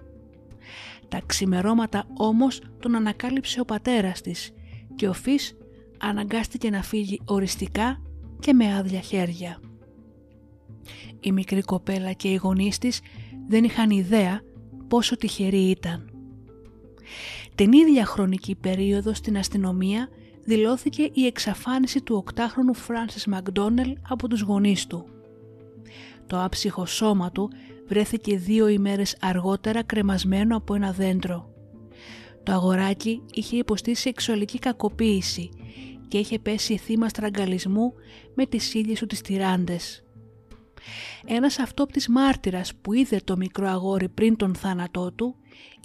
Τα 1.09 1.21
ξημερώματα 1.27 2.05
όμως 2.16 2.62
τον 2.81 2.94
ανακάλυψε 2.94 3.61
ο 3.61 3.64
πατέρας 3.64 4.21
της 4.21 4.51
και 4.94 5.09
ο 5.09 5.12
Φις 5.12 5.57
αναγκάστηκε 5.99 6.71
να 6.71 6.83
φύγει 6.83 7.21
οριστικά 7.25 8.03
και 8.40 8.53
με 8.53 8.75
άδεια 8.75 9.01
χέρια. 9.01 9.61
Η 11.21 11.33
μικρή 11.33 11.62
κοπέλα 11.62 12.12
και 12.12 12.29
οι 12.29 12.35
γονείς 12.35 12.79
της 12.79 13.01
δεν 13.49 13.64
είχαν 13.64 13.90
ιδέα 13.90 14.40
πόσο 14.88 15.16
τυχερή 15.16 15.71
ήταν. 15.71 16.11
Την 17.55 17.73
ίδια 17.73 18.05
χρονική 18.05 18.55
περίοδο 18.55 19.14
στην 19.14 19.37
αστυνομία 19.37 20.09
δηλώθηκε 20.44 21.11
η 21.12 21.27
εξαφάνιση 21.27 22.03
του 22.03 22.16
οκτάχρονου 22.16 22.75
Φράνσις 22.75 23.27
Μακδόνελ 23.27 23.97
από 24.09 24.29
τους 24.29 24.40
γονείς 24.40 24.87
του. 24.87 25.05
Το 26.27 26.42
άψυχο 26.42 26.87
σώμα 26.87 27.31
του 27.31 27.51
βρέθηκε 27.88 28.37
δύο 28.37 28.68
ημέρες 28.68 29.16
αργότερα 29.20 29.83
κρεμασμένο 29.83 30.57
από 30.57 30.74
ένα 30.74 30.92
δέντρο. 30.92 31.53
Το 32.42 32.53
αγοράκι 32.53 33.22
είχε 33.33 33.57
υποστεί 33.57 33.94
σεξουαλική 33.94 34.59
κακοποίηση 34.59 35.51
και 36.09 36.18
είχε 36.18 36.38
πέσει 36.38 36.77
θύμα 36.77 37.09
στραγγαλισμού 37.09 37.92
με 38.35 38.46
τις 38.46 38.74
ίδιες 38.74 38.98
του 38.98 39.07
τις 39.07 39.20
τυράντες. 39.20 40.03
Ένας 41.27 41.59
αυτόπτης 41.59 42.09
μάρτυρας 42.09 42.74
που 42.74 42.92
είδε 42.92 43.20
το 43.24 43.37
μικρό 43.37 43.68
αγόρι 43.68 44.09
πριν 44.09 44.37
τον 44.37 44.55
θάνατό 44.55 45.12
του 45.12 45.37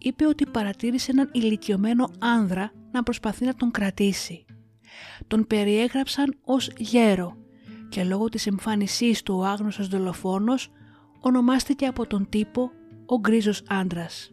είπε 0.01 0.25
ότι 0.25 0.45
παρατήρησε 0.45 1.11
έναν 1.11 1.29
ηλικιωμένο 1.33 2.09
άνδρα 2.19 2.71
να 2.91 3.03
προσπαθεί 3.03 3.45
να 3.45 3.55
τον 3.55 3.71
κρατήσει. 3.71 4.45
Τον 5.27 5.47
περιέγραψαν 5.47 6.37
ως 6.43 6.69
γέρο 6.77 7.37
και 7.89 8.03
λόγω 8.03 8.29
της 8.29 8.47
εμφάνισής 8.47 9.23
του 9.23 9.35
ο 9.37 9.43
άγνωστος 9.45 9.87
δολοφόνος 9.87 10.69
ονομάστηκε 11.23 11.85
από 11.85 12.07
τον 12.07 12.29
τύπο 12.29 12.71
ο 13.05 13.19
γκρίζος 13.19 13.63
άντρας. 13.67 14.31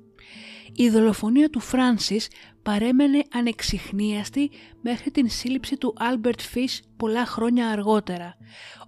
Η 0.73 0.89
δολοφονία 0.89 1.51
του 1.51 1.61
Φράνσις 1.61 2.29
παρέμενε 2.63 3.23
ανεξιχνίαστη 3.33 4.51
μέχρι 4.83 5.11
την 5.11 5.29
σύλληψη 5.29 5.77
του 5.77 5.95
Άλμπερτ 5.99 6.41
Φις 6.41 6.83
πολλά 6.97 7.27
χρόνια 7.27 7.69
αργότερα, 7.69 8.37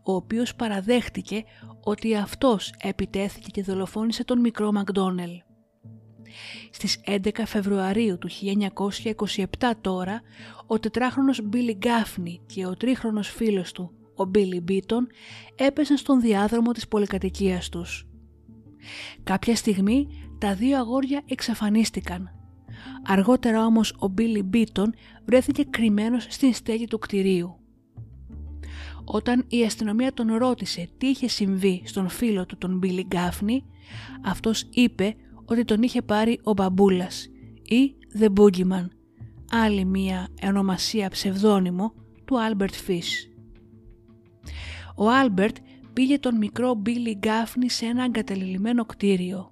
ο 0.05 0.15
οποίος 0.15 0.55
παραδέχτηκε 0.55 1.45
ότι 1.85 2.17
αυτός 2.17 2.75
επιτέθηκε 2.83 3.51
και 3.51 3.63
δολοφόνησε 3.63 4.25
τον 4.25 4.41
μικρό 4.41 4.73
Μακδόνελ. 4.73 5.31
Στις 6.71 7.01
11 7.07 7.31
Φεβρουαρίου 7.47 8.19
του 8.19 8.29
1927 9.59 9.73
τώρα, 9.81 10.21
ο 10.67 10.79
τετράχρονος 10.79 11.41
Μπίλι 11.43 11.73
Γκάφνη 11.73 12.41
και 12.47 12.67
ο 12.67 12.77
τρίχρονος 12.77 13.29
φίλος 13.29 13.73
του, 13.73 13.93
ο 14.23 14.25
Μπίλι 14.25 14.61
Μπίτον, 14.61 15.07
έπαιζαν 15.57 15.97
στον 15.97 16.21
διάδρομο 16.21 16.73
της 16.73 16.89
πολυκατοικίας 16.89 17.69
τους. 17.69 18.07
Κάποια 19.23 19.57
στιγμή 19.57 20.07
τα 20.39 20.55
δύο 20.55 20.79
αγόρια 20.79 21.23
εξαφανίστηκαν. 21.27 22.31
Αργότερα 23.07 23.65
όμως 23.65 23.97
ο 23.99 24.09
Μπίλι 24.09 24.43
Μπίτον 24.43 24.95
βρέθηκε 25.25 25.65
κρυμμένος 25.65 26.27
στην 26.29 26.55
στέγη 26.55 26.87
του 26.87 26.99
κτηρίου. 26.99 27.57
Όταν 29.05 29.45
η 29.49 29.65
αστυνομία 29.65 30.13
τον 30.13 30.35
ρώτησε 30.35 30.89
τι 30.99 31.07
είχε 31.07 31.29
συμβεί 31.29 31.83
στον 31.85 32.09
φίλο 32.09 32.47
του 32.47 32.59
τον 32.59 32.79
Μπίλι 32.79 33.03
Γκάφνη, 33.03 33.65
αυτός 34.25 34.67
είπε 34.71 35.15
ότι 35.45 35.65
τον 35.65 35.83
είχε 35.83 36.03
πάρει 36.03 36.41
ο 36.43 36.53
Μπαμπούλας 36.53 37.29
ή 37.63 37.95
The 38.19 38.29
Boogeyman, 38.39 38.87
άλλη 39.51 39.85
μία 39.85 40.29
ονομασία 40.45 41.09
ψευδόνυμο 41.09 41.95
του 42.25 42.41
Άλμπερτ 42.41 42.75
Φις. 42.75 43.32
Ο 44.95 45.11
Άλμπερτ 45.11 45.57
πήγε 45.93 46.19
τον 46.19 46.37
μικρό 46.37 46.75
Μπίλι 46.75 47.17
Γκάφνη 47.19 47.71
σε 47.71 47.87
ένα 47.87 48.05
εγκαταλελειμμένο 48.05 48.85
κτίριο. 48.85 49.51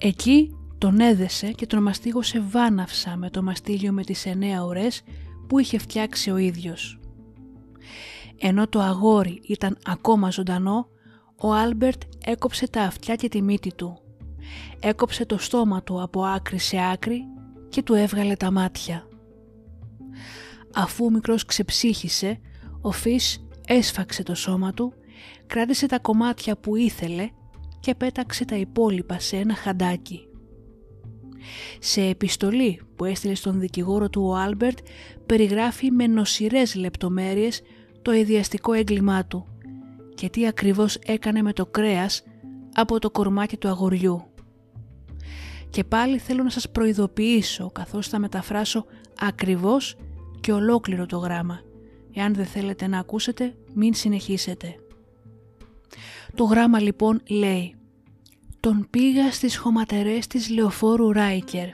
Εκεί 0.00 0.50
τον 0.78 1.00
έδεσε 1.00 1.50
και 1.50 1.66
τον 1.66 1.82
μαστίγωσε 1.82 2.40
βάναυσα 2.40 3.16
με 3.16 3.30
το 3.30 3.42
μαστίγιο 3.42 3.92
με 3.92 4.02
τις 4.02 4.26
εννέα 4.26 4.64
ουρές 4.64 5.02
που 5.48 5.58
είχε 5.58 5.78
φτιάξει 5.78 6.30
ο 6.30 6.36
ίδιος. 6.36 6.98
Ενώ 8.38 8.68
το 8.68 8.80
αγόρι 8.80 9.40
ήταν 9.42 9.78
ακόμα 9.84 10.30
ζωντανό, 10.30 10.88
ο 11.36 11.52
Άλμπερτ 11.52 12.02
έκοψε 12.24 12.68
τα 12.68 12.82
αυτιά 12.82 13.14
και 13.14 13.28
τη 13.28 13.42
μύτη 13.42 13.74
του. 13.74 13.98
Έκοψε 14.80 15.26
το 15.26 15.38
στόμα 15.38 15.82
του 15.82 16.02
από 16.02 16.24
άκρη 16.24 16.58
σε 16.58 16.76
άκρη 16.92 17.24
και 17.68 17.82
του 17.82 17.94
έβγαλε 17.94 18.34
τα 18.36 18.50
μάτια. 18.50 19.08
Αφού 20.74 21.04
ο 21.04 21.10
μικρός 21.10 21.44
ξεψύχησε, 21.44 22.40
ο 22.80 22.90
Φις 22.90 23.43
έσφαξε 23.66 24.22
το 24.22 24.34
σώμα 24.34 24.72
του, 24.72 24.92
κράτησε 25.46 25.86
τα 25.86 25.98
κομμάτια 25.98 26.56
που 26.56 26.76
ήθελε 26.76 27.28
και 27.80 27.94
πέταξε 27.94 28.44
τα 28.44 28.56
υπόλοιπα 28.56 29.18
σε 29.18 29.36
ένα 29.36 29.54
χαντάκι. 29.54 30.28
Σε 31.78 32.00
επιστολή 32.00 32.80
που 32.96 33.04
έστειλε 33.04 33.34
στον 33.34 33.60
δικηγόρο 33.60 34.10
του 34.10 34.22
ο 34.24 34.34
Άλμπερτ 34.34 34.78
περιγράφει 35.26 35.90
με 35.90 36.06
νοσηρές 36.06 36.74
λεπτομέρειες 36.74 37.62
το 38.02 38.12
αηδιαστικό 38.12 38.72
έγκλημά 38.72 39.26
του 39.26 39.46
και 40.14 40.28
τι 40.28 40.46
ακριβώς 40.46 40.94
έκανε 40.94 41.42
με 41.42 41.52
το 41.52 41.66
κρέας 41.66 42.22
από 42.74 42.98
το 42.98 43.10
κορμάκι 43.10 43.56
του 43.56 43.68
αγοριού. 43.68 44.24
Και 45.70 45.84
πάλι 45.84 46.18
θέλω 46.18 46.42
να 46.42 46.50
σας 46.50 46.70
προειδοποιήσω 46.70 47.70
καθώς 47.70 48.08
θα 48.08 48.18
μεταφράσω 48.18 48.84
ακριβώς 49.18 49.96
και 50.40 50.52
ολόκληρο 50.52 51.06
το 51.06 51.16
γράμμα. 51.16 51.60
Εάν 52.14 52.34
δεν 52.34 52.46
θέλετε 52.46 52.86
να 52.86 52.98
ακούσετε, 52.98 53.54
μην 53.74 53.94
συνεχίσετε. 53.94 54.74
Το 56.34 56.44
γράμμα 56.44 56.80
λοιπόν 56.80 57.20
λέει 57.28 57.74
«Τον 58.60 58.86
πήγα 58.90 59.32
στις 59.32 59.56
χωματερές 59.56 60.26
της 60.26 60.50
λεωφόρου 60.50 61.12
Ράικερ. 61.12 61.68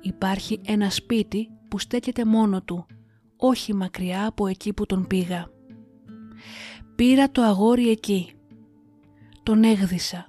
Υπάρχει 0.00 0.60
ένα 0.66 0.90
σπίτι 0.90 1.48
που 1.68 1.78
στέκεται 1.78 2.24
μόνο 2.24 2.62
του, 2.62 2.86
όχι 3.36 3.74
μακριά 3.74 4.26
από 4.26 4.46
εκεί 4.46 4.72
που 4.72 4.86
τον 4.86 5.06
πήγα. 5.06 5.50
Πήρα 6.94 7.30
το 7.30 7.42
αγόρι 7.42 7.90
εκεί. 7.90 8.32
Τον 9.42 9.64
έγδισα, 9.64 10.26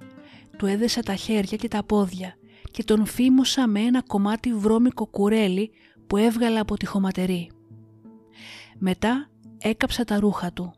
του 0.58 0.66
έδεσα 0.66 1.00
τα 1.00 1.14
χέρια 1.14 1.56
και 1.56 1.68
τα 1.68 1.84
πόδια 1.84 2.34
και 2.70 2.84
τον 2.84 3.06
φήμωσα 3.06 3.66
με 3.66 3.80
ένα 3.80 4.02
κομμάτι 4.02 4.54
βρώμικο 4.54 5.06
κουρέλι 5.06 5.70
που 6.06 6.16
έβγαλα 6.16 6.60
από 6.60 6.76
τη 6.76 6.86
χωματερή. 6.86 7.50
Μετά 8.78 9.30
έκαψα 9.58 10.04
τα 10.04 10.20
ρούχα 10.20 10.52
του. 10.52 10.74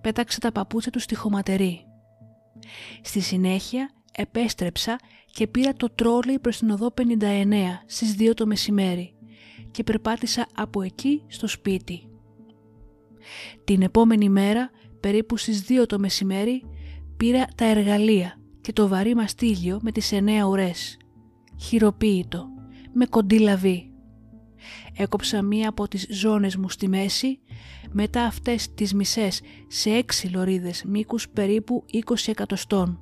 Πέταξε 0.00 0.40
τα 0.40 0.52
παπούτσια 0.52 0.92
του 0.92 1.00
στη 1.00 1.14
χωματερή. 1.14 1.84
Στη 3.02 3.20
συνέχεια 3.20 3.90
επέστρεψα 4.12 4.98
και 5.30 5.46
πήρα 5.46 5.72
το 5.72 5.90
τρόλι 5.94 6.38
προς 6.38 6.58
την 6.58 6.70
οδό 6.70 6.94
59 6.96 7.54
στις 7.86 8.16
2 8.18 8.34
το 8.34 8.46
μεσημέρι 8.46 9.14
και 9.70 9.82
περπάτησα 9.82 10.46
από 10.54 10.82
εκεί 10.82 11.22
στο 11.26 11.46
σπίτι. 11.46 12.06
Την 13.64 13.82
επόμενη 13.82 14.28
μέρα, 14.28 14.70
περίπου 15.00 15.36
στις 15.36 15.64
2 15.68 15.86
το 15.86 15.98
μεσημέρι, 15.98 16.62
πήρα 17.16 17.44
τα 17.54 17.64
εργαλεία 17.64 18.40
και 18.60 18.72
το 18.72 18.88
βαρύ 18.88 19.14
μαστίλιο 19.14 19.78
με 19.82 19.92
τις 19.92 20.12
9 20.12 20.48
ουρές. 20.48 20.96
Χειροποίητο, 21.60 22.46
με 22.92 23.06
κοντή 23.06 23.38
λαβή. 23.38 23.91
Έκοψα 24.96 25.42
μία 25.42 25.68
από 25.68 25.88
τις 25.88 26.06
ζώνες 26.10 26.56
μου 26.56 26.68
στη 26.68 26.88
μέση, 26.88 27.40
μετά 27.90 28.24
αυτές 28.24 28.74
τις 28.74 28.94
μισές 28.94 29.40
σε 29.68 29.90
έξι 29.90 30.28
λωρίδες 30.28 30.84
μήκους 30.84 31.28
περίπου 31.28 31.84
20 31.92 32.14
εκατοστών. 32.26 32.98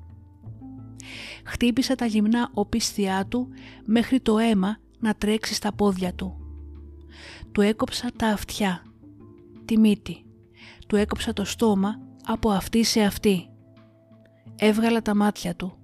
Χτύπησα 1.45 1.95
τα 1.95 2.05
γυμνά 2.05 2.49
οπίσθιά 2.53 3.25
του 3.25 3.47
μέχρι 3.85 4.19
το 4.19 4.37
αίμα 4.37 4.77
να 4.99 5.15
τρέξει 5.15 5.53
στα 5.53 5.73
πόδια 5.73 6.13
του. 6.13 6.35
Του 7.51 7.61
έκοψα 7.61 8.09
τα 8.15 8.27
αυτιά, 8.27 8.83
τη 9.65 9.77
μύτη. 9.77 10.25
Του 10.87 10.95
έκοψα 10.95 11.33
το 11.33 11.45
στόμα 11.45 11.99
από 12.25 12.49
αυτή 12.49 12.83
σε 12.83 13.01
αυτή. 13.01 13.49
Έβγαλα 14.55 15.01
τα 15.01 15.15
μάτια 15.15 15.55
του. 15.55 15.77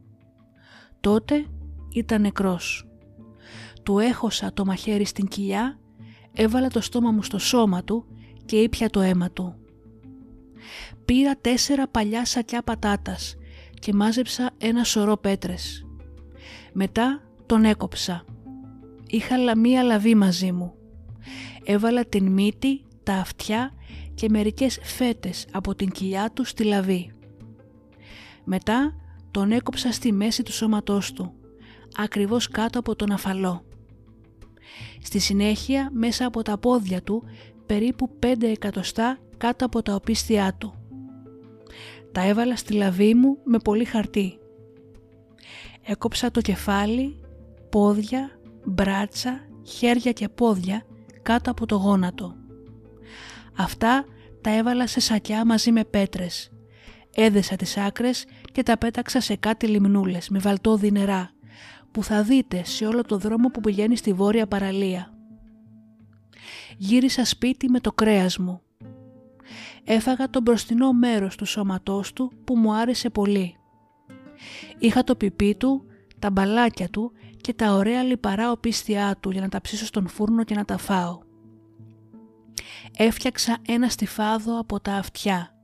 Τότε 1.00 1.46
ήταν 1.90 2.22
νεκρός. 2.22 2.87
Του 3.88 4.00
έχωσα 4.00 4.54
το 4.54 4.66
μαχαίρι 4.66 5.06
στην 5.06 5.28
κοιλιά, 5.28 5.80
έβαλα 6.34 6.68
το 6.68 6.82
στόμα 6.82 7.12
μου 7.12 7.24
στο 7.24 7.40
σώμα 7.40 7.84
του 7.84 8.06
και 8.46 8.56
ήπια 8.56 8.90
το 8.90 9.02
αίμα 9.02 9.32
του. 9.32 9.56
Πήρα 11.06 11.38
τέσσερα 11.38 11.88
παλιά 11.88 12.26
σακιά 12.26 12.62
πατάτας 12.62 13.36
και 13.80 13.94
μάζεψα 13.94 14.52
ένα 14.58 14.84
σωρό 14.84 15.18
πέτρες. 15.18 15.86
Μετά 16.74 17.22
τον 17.46 17.64
έκοψα. 17.64 18.26
Είχα 19.08 19.58
μία 19.58 19.84
λαβή 19.84 20.16
μαζί 20.16 20.52
μου. 20.52 20.74
Έβαλα 21.64 22.06
την 22.06 22.32
μύτη, 22.32 22.86
τα 23.04 23.14
αυτιά 23.14 23.72
και 24.14 24.30
μερικές 24.30 24.80
φέτες 24.84 25.46
από 25.52 25.76
την 25.76 25.92
κοιλιά 25.92 26.32
του 26.34 26.44
στη 26.44 26.64
λαβή. 26.64 27.12
Μετά 28.44 28.96
τον 29.32 29.52
έκοψα 29.52 29.92
στη 29.92 30.12
μέση 30.12 30.44
του 30.44 30.54
σώματός 30.54 31.14
του, 31.14 31.34
ακριβώς 31.98 32.48
κάτω 32.48 32.80
από 32.80 32.96
τον 32.96 33.12
αφαλό. 33.12 33.67
Στη 35.02 35.20
συνέχεια 35.20 35.90
μέσα 35.94 36.26
από 36.26 36.42
τα 36.42 36.58
πόδια 36.58 37.02
του 37.02 37.24
περίπου 37.66 38.10
5 38.26 38.44
εκατοστά 38.44 39.18
κάτω 39.38 39.66
από 39.66 39.82
τα 39.82 39.96
οπίστια 39.96 40.56
του. 40.58 40.74
Τα 42.12 42.22
έβαλα 42.22 42.56
στη 42.56 42.74
λαβή 42.74 43.14
μου 43.14 43.38
με 43.44 43.58
πολύ 43.60 43.86
χαρτί. 43.86 44.40
Έκοψα 45.82 46.32
το 46.32 46.42
κεφάλι, 46.42 47.20
πόδια, 47.70 48.40
μπράτσα, 48.66 49.48
χέρια 49.64 50.12
και 50.12 50.30
πόδια 50.30 50.86
κάτω 51.22 51.52
από 51.52 51.66
το 51.66 51.76
γόνατο. 51.76 52.36
Αυτά 53.58 54.06
τα 54.42 54.50
έβαλα 54.50 54.88
σε 54.88 55.00
σακιά 55.00 55.46
μαζί 55.46 55.72
με 55.72 55.84
πέτρες. 55.84 56.52
Έδεσα 57.16 57.56
τις 57.56 57.78
άκρες 57.78 58.26
και 58.52 58.64
τα 58.64 58.78
πέταξα 58.78 59.20
σε 59.20 59.36
κάτι 59.36 59.68
λιμνούλες 59.68 60.30
με 60.30 60.40
βαλτόδι 60.40 60.92
νερά 60.92 61.32
που 61.98 62.04
θα 62.04 62.24
δείτε 62.24 62.64
σε 62.64 62.86
όλο 62.86 63.04
το 63.04 63.18
δρόμο 63.18 63.48
που 63.50 63.62
πηγαίνει 63.62 63.98
στη 63.98 64.14
βόρεια 64.14 64.48
παραλία. 64.48 65.14
Γύρισα 66.78 67.26
σπίτι 67.26 67.70
με 67.70 67.80
το 67.80 67.92
κρέας 67.92 68.38
μου. 68.38 68.62
Έφαγα 69.84 70.30
το 70.30 70.42
μπροστινό 70.42 70.92
μέρος 70.92 71.36
του 71.36 71.46
σώματός 71.46 72.14
του 72.14 72.32
που 72.44 72.58
μου 72.58 72.74
άρεσε 72.74 73.10
πολύ. 73.10 73.56
Είχα 74.78 75.04
το 75.04 75.16
πιπί 75.16 75.56
του, 75.56 75.86
τα 76.20 76.32
μπαλάκια 76.32 76.90
του 76.90 77.12
και 77.42 77.54
τα 77.54 77.74
ωραία 77.74 78.04
λιπαρά 78.04 78.52
οπίστια 78.52 79.18
του 79.20 79.30
για 79.30 79.42
να 79.42 79.50
τα 79.50 79.62
ψήσω 79.62 79.86
στον 79.86 80.08
φούρνο 80.08 80.44
και 80.44 80.56
να 80.56 80.66
τα 80.66 80.78
φάω. 80.78 81.20
Έφτιαξα 82.98 83.58
ένα 83.68 83.90
στιφάδο 83.90 84.60
από 84.60 84.80
τα 84.80 84.94
αυτιά, 84.94 85.56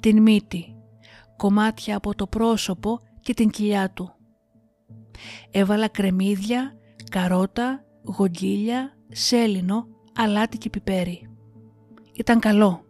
την 0.00 0.22
μύτη, 0.22 0.76
κομμάτια 1.36 1.96
από 1.96 2.14
το 2.14 2.26
πρόσωπο 2.26 3.00
και 3.20 3.34
την 3.34 3.50
κοιλιά 3.50 3.90
του. 3.90 4.14
Έβαλα 5.50 5.88
κρεμμύδια, 5.88 6.76
καρότα, 7.10 7.84
γογγίλια, 8.04 8.96
σέλινο, 9.08 9.86
αλάτι 10.14 10.58
και 10.58 10.70
πιπέρι. 10.70 11.30
Ήταν 12.12 12.40
καλό. 12.40 12.84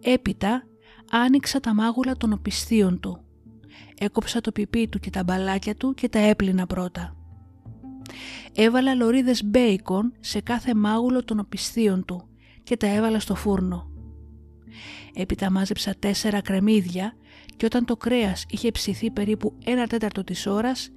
Έπειτα 0.00 0.66
άνοιξα 1.10 1.60
τα 1.60 1.74
μάγουλα 1.74 2.16
των 2.16 2.32
οπισθίων 2.32 3.00
του. 3.00 3.24
Έκοψα 3.98 4.40
το 4.40 4.52
πιπί 4.52 4.88
του 4.88 4.98
και 4.98 5.10
τα 5.10 5.24
μπαλάκια 5.24 5.76
του 5.76 5.94
και 5.94 6.08
τα 6.08 6.18
έπλυνα 6.18 6.66
πρώτα. 6.66 7.16
Έβαλα 8.52 8.94
λωρίδες 8.94 9.44
μπέικον 9.44 10.12
σε 10.20 10.40
κάθε 10.40 10.74
μάγουλο 10.74 11.24
των 11.24 11.38
οπισθίων 11.38 12.04
του 12.04 12.28
και 12.62 12.76
τα 12.76 12.86
έβαλα 12.86 13.20
στο 13.20 13.34
φούρνο. 13.34 13.90
Έπειτα 15.14 15.50
μάζεψα 15.50 15.94
τέσσερα 15.98 16.40
κρεμμύδια 16.40 17.16
και 17.62 17.68
όταν 17.68 17.84
το 17.84 17.96
κρέας 17.96 18.44
είχε 18.50 18.70
ψηθεί 18.70 19.10
περίπου 19.10 19.54
ένα 19.64 19.86
τέταρτο 19.86 20.24
της 20.24 20.46
ώρας, 20.46 20.90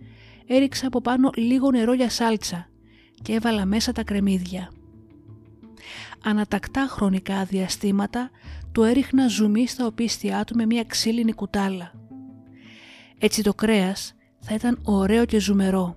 έριξα 0.46 0.88
από 0.88 1.02
πάνω 1.02 1.30
λίγο 1.36 1.72
νερό 1.72 1.94
για 1.94 2.10
σάλτσα 2.10 2.70
και 3.22 3.34
έβαλα 3.34 3.66
μέσα 3.66 3.92
τα 3.92 4.04
κρεμμύδια. 4.04 4.72
Ανατακτά 6.24 6.88
χρονικά 6.90 7.44
διαστήματα 7.44 8.30
του 8.72 8.84
έριχνα 8.84 9.28
ζουμί 9.28 9.68
στα 9.68 9.86
οπίστια 9.86 10.44
του 10.44 10.56
με 10.56 10.66
μια 10.66 10.84
ξύλινη 10.84 11.34
κουτάλα. 11.34 11.92
Έτσι 13.20 13.44
το 13.44 13.54
κρέας 13.54 14.14
θα 14.40 14.54
ήταν 14.54 14.80
ωραίο 14.84 15.26
και 15.26 15.40
ζουμερό. 15.40 15.96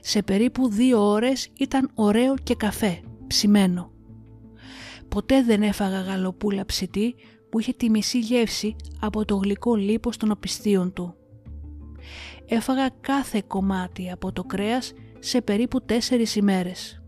Σε 0.00 0.22
περίπου 0.22 0.68
δύο 0.68 1.10
ώρες 1.10 1.48
ήταν 1.58 1.90
ωραίο 1.94 2.34
και 2.42 2.54
καφέ, 2.54 3.00
ψημένο. 3.26 3.92
Ποτέ 5.08 5.42
δεν 5.42 5.62
έφαγα 5.62 6.00
γαλοπούλα 6.00 6.64
ψητή 6.64 7.14
που 7.52 7.60
είχε 7.60 7.72
τη 7.72 7.90
μισή 7.90 8.18
γεύση 8.18 8.76
από 9.00 9.24
το 9.24 9.36
γλυκό 9.36 9.74
λίπος 9.74 10.16
των 10.16 10.30
οπισθίων 10.30 10.92
του. 10.92 11.14
Έφαγα 12.46 12.90
κάθε 13.00 13.42
κομμάτι 13.46 14.10
από 14.10 14.32
το 14.32 14.44
κρέας 14.44 14.92
σε 15.18 15.40
περίπου 15.40 15.82
τέσσερις 15.82 16.36
ημέρες. 16.36 17.02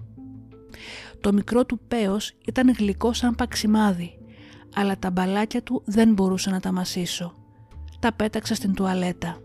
Το 1.21 1.33
μικρό 1.33 1.67
του 1.67 1.81
πέος 1.89 2.33
ήταν 2.47 2.73
γλυκό 2.73 3.13
σαν 3.13 3.35
παξιμάδι, 3.35 4.19
αλλά 4.75 4.99
τα 4.99 5.11
μπαλάκια 5.11 5.63
του 5.63 5.83
δεν 5.85 6.13
μπορούσα 6.13 6.51
να 6.51 6.61
τα 6.61 6.73
μασήσω. 6.73 7.35
Τα 7.99 8.13
πέταξα 8.13 8.55
στην 8.55 8.75
τουαλέτα. 8.75 9.39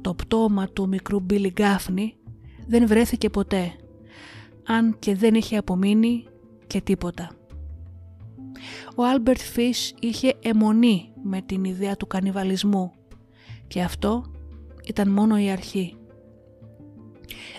Το 0.00 0.14
πτώμα 0.14 0.68
του 0.68 0.88
μικρού 0.88 1.20
Μπίλι 1.20 1.50
Γκάφνη 1.50 2.16
δεν 2.66 2.86
βρέθηκε 2.86 3.30
ποτέ, 3.30 3.72
αν 4.66 4.96
και 4.98 5.14
δεν 5.14 5.34
είχε 5.34 5.56
απομείνει 5.56 6.26
και 6.66 6.80
τίποτα. 6.80 7.39
Ο 8.96 9.04
Άλμπερτ 9.04 9.40
Φις 9.40 9.94
είχε 10.00 10.34
εμμονή 10.42 11.12
με 11.22 11.42
την 11.42 11.64
ιδέα 11.64 11.96
του 11.96 12.06
κανιβαλισμού 12.06 12.92
και 13.66 13.82
αυτό 13.82 14.24
ήταν 14.84 15.08
μόνο 15.08 15.38
η 15.38 15.50
αρχή. 15.50 15.94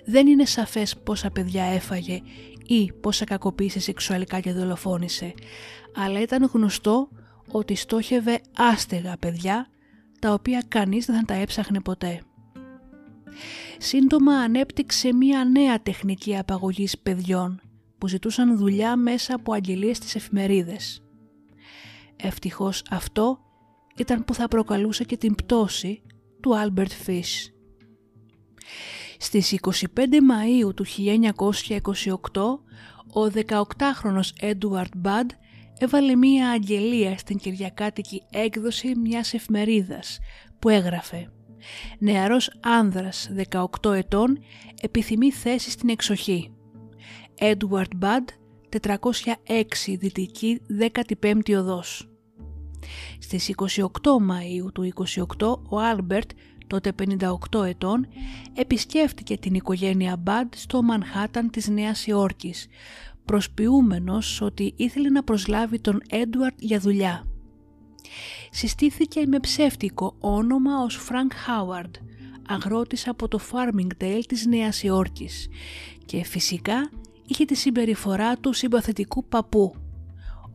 Δεν 0.05 0.27
είναι 0.27 0.45
σαφές 0.45 0.97
πόσα 0.97 1.29
παιδιά 1.29 1.63
έφαγε 1.63 2.21
ή 2.67 2.91
πόσα 2.91 3.25
κακοποίησε 3.25 3.79
σεξουαλικά 3.79 4.39
και 4.39 4.51
δολοφόνησε, 4.51 5.33
αλλά 5.95 6.21
ήταν 6.21 6.49
γνωστό 6.53 7.09
ότι 7.51 7.75
στόχευε 7.75 8.41
άστεγα 8.57 9.17
παιδιά 9.17 9.67
τα 10.19 10.33
οποία 10.33 10.63
κανείς 10.67 11.05
δεν 11.05 11.15
θα 11.15 11.25
τα 11.25 11.33
έψαχνε 11.33 11.81
ποτέ. 11.81 12.21
Σύντομα 13.77 14.33
ανέπτυξε 14.33 15.13
μία 15.13 15.45
νέα 15.45 15.81
τεχνική 15.81 16.37
απαγωγής 16.37 16.97
παιδιών 16.99 17.61
που 18.01 18.07
ζητούσαν 18.07 18.57
δουλειά 18.57 18.95
μέσα 18.95 19.35
από 19.35 19.53
αγγελίες 19.53 19.97
στις 19.97 20.15
εφημερίδες. 20.15 21.03
Ευτυχώς 22.15 22.83
αυτό 22.89 23.39
ήταν 23.97 24.25
που 24.25 24.33
θα 24.33 24.47
προκαλούσε 24.47 25.03
και 25.03 25.17
την 25.17 25.35
πτώση 25.35 26.01
του 26.41 26.57
Άλμπερτ 26.57 26.91
Φις. 26.91 27.53
Στις 29.17 29.51
25 29.51 29.77
Μαΐου 29.97 30.75
του 30.75 30.85
1928 30.85 32.59
ο 33.13 33.25
18χρονος 33.47 34.29
Έντουαρντ 34.39 34.91
Μπαντ 34.97 35.29
έβαλε 35.77 36.15
μία 36.15 36.49
αγγελία 36.49 37.17
στην 37.17 37.37
κυριακάτικη 37.37 38.23
έκδοση 38.29 38.95
μιας 38.95 39.33
εφημερίδας 39.33 40.19
που 40.59 40.69
έγραφε 40.69 41.31
«Νεαρός 41.99 42.51
άνδρας 42.61 43.31
18 43.81 43.93
ετών 43.93 44.39
επιθυμεί 44.81 45.31
θέση 45.31 45.71
στην 45.71 45.89
εξοχή. 45.89 46.51
Έντουαρντ 47.43 47.91
Μπαντ 47.95 48.29
406 48.69 49.97
Δυτική 49.97 50.61
15η 51.21 51.57
Οδός». 51.57 52.09
Στις 53.19 53.53
28 53.55 53.85
Μαΐου 54.01 54.71
του 54.73 54.93
28 55.39 55.57
ο 55.69 55.79
Άλμπερτ 55.79 56.31
τότε 56.67 56.93
58 57.51 57.65
ετών, 57.65 58.07
επισκέφτηκε 58.53 59.37
την 59.37 59.53
οικογένεια 59.53 60.17
Μπαντ 60.17 60.53
στο 60.55 60.81
Μανχάταν 60.81 61.49
της 61.49 61.67
Νέας 61.67 62.07
Υόρκης, 62.07 62.67
προσποιούμενος 63.25 64.41
ότι 64.41 64.73
ήθελε 64.75 65.09
να 65.09 65.23
προσλάβει 65.23 65.79
τον 65.79 66.01
Έντουαρντ 66.09 66.55
για 66.59 66.79
δουλειά. 66.79 67.25
Συστήθηκε 68.49 69.25
με 69.27 69.39
ψεύτικο 69.39 70.15
όνομα 70.19 70.83
ως 70.83 70.95
Φρανκ 70.95 71.33
Χάουαρντ, 71.33 71.95
αγρότης 72.47 73.07
από 73.07 73.27
το 73.27 73.39
Farmingdale 73.51 74.23
της 74.27 74.45
Νέας 74.45 74.83
Υόρκης 74.83 75.47
και 76.05 76.23
φυσικά 76.23 76.89
είχε 77.31 77.45
τη 77.45 77.55
συμπεριφορά 77.55 78.35
του 78.37 78.53
συμπαθητικού 78.53 79.25
παππού, 79.25 79.75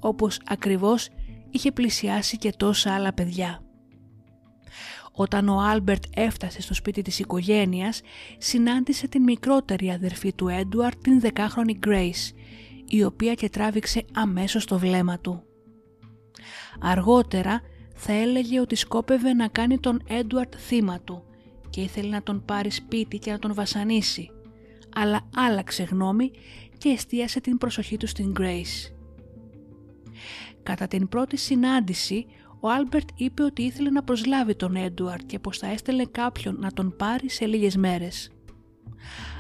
όπως 0.01 0.41
ακριβώς 0.47 1.09
είχε 1.51 1.73
πλησιάσει 1.73 2.37
και 2.37 2.53
τόσα 2.57 2.95
άλλα 2.95 3.13
παιδιά. 3.13 3.61
Όταν 5.13 5.49
ο 5.49 5.61
Άλμπερτ 5.61 6.05
έφτασε 6.15 6.63
στο 6.63 6.75
σπίτι 6.75 7.03
της 7.03 7.19
οικογένειας, 7.19 8.01
συνάντησε 8.39 9.09
την 9.09 9.23
μικρότερη 9.23 9.91
αδερφή 9.91 10.33
του 10.33 10.49
Έντουαρντ, 10.49 10.99
την 11.03 11.21
δεκάχρονη 11.21 11.79
Grace, 11.87 12.35
η 12.89 13.05
οποία 13.05 13.35
και 13.35 13.49
τράβηξε 13.49 14.05
αμέσως 14.13 14.65
το 14.65 14.79
βλέμμα 14.79 15.19
του. 15.19 15.43
Αργότερα 16.81 17.61
θα 17.95 18.13
έλεγε 18.13 18.61
ότι 18.61 18.75
σκόπευε 18.75 19.33
να 19.33 19.49
κάνει 19.49 19.79
τον 19.79 20.03
Έντουαρντ 20.09 20.55
θύμα 20.59 21.01
του 21.01 21.25
και 21.71 21.81
ήθελε 21.81 22.09
να 22.09 22.23
τον 22.23 22.45
πάρει 22.45 22.71
σπίτι 22.71 23.19
και 23.19 23.31
να 23.31 23.39
τον 23.39 23.55
βασανίσει, 23.55 24.31
αλλά 24.95 25.29
άλλαξε 25.37 25.83
γνώμη 25.83 26.31
και 26.79 26.89
εστίασε 26.89 27.41
την 27.41 27.59
προσοχή 27.59 27.97
του 27.97 28.07
στην 28.07 28.33
Grace. 28.39 28.93
Κατά 30.63 30.87
την 30.87 31.09
πρώτη 31.09 31.37
συνάντηση, 31.37 32.27
ο 32.61 32.69
Άλμπερτ 32.69 33.09
είπε 33.15 33.43
ότι 33.43 33.63
ήθελε 33.63 33.91
να 33.91 34.03
προσλάβει 34.03 34.57
τον 34.57 34.77
Έντουαρντ 34.77 35.27
και 35.27 35.39
πως 35.39 35.59
θα 35.59 35.67
έστελνε 35.67 36.05
κάποιον 36.05 36.57
να 36.59 36.73
τον 36.73 36.97
πάρει 36.97 37.31
σε 37.31 37.47
λίγες 37.47 37.77
μέρες. 37.77 38.31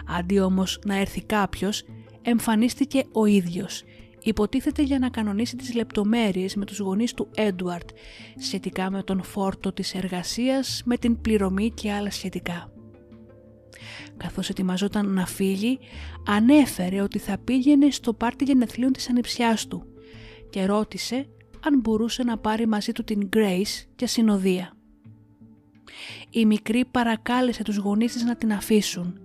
Αντί 0.06 0.40
όμως 0.40 0.78
να 0.84 0.96
έρθει 0.96 1.24
κάποιος, 1.24 1.84
εμφανίστηκε 2.22 3.04
ο 3.12 3.24
ίδιος, 3.24 3.84
υποτίθεται 4.22 4.82
για 4.82 4.98
να 4.98 5.08
κανονίσει 5.08 5.56
τις 5.56 5.74
λεπτομέρειες 5.74 6.54
με 6.54 6.64
τους 6.64 6.78
γονείς 6.78 7.14
του 7.14 7.28
Έντουαρντ 7.34 7.88
σχετικά 8.38 8.90
με 8.90 9.02
τον 9.02 9.22
φόρτο 9.22 9.72
της 9.72 9.94
εργασίας, 9.94 10.82
με 10.84 10.96
την 10.96 11.20
πληρωμή 11.20 11.70
και 11.70 11.92
άλλα 11.92 12.10
σχετικά. 12.10 12.75
Καθώς 14.16 14.48
ετοιμαζόταν 14.48 15.08
να 15.12 15.26
φύγει, 15.26 15.78
ανέφερε 16.26 17.00
ότι 17.00 17.18
θα 17.18 17.38
πήγαινε 17.38 17.90
στο 17.90 18.12
πάρτι 18.12 18.44
γενεθλίων 18.44 18.92
της 18.92 19.08
ανιψιάς 19.08 19.66
του 19.66 19.86
και 20.50 20.66
ρώτησε 20.66 21.28
αν 21.64 21.80
μπορούσε 21.80 22.22
να 22.22 22.38
πάρει 22.38 22.66
μαζί 22.66 22.92
του 22.92 23.04
την 23.04 23.28
Grace 23.36 23.84
για 23.98 24.06
συνοδεία. 24.06 24.72
Η 26.30 26.46
μικρή 26.46 26.84
παρακάλεσε 26.90 27.62
τους 27.62 27.76
γονείς 27.76 28.12
της 28.12 28.24
να 28.24 28.36
την 28.36 28.52
αφήσουν 28.52 29.20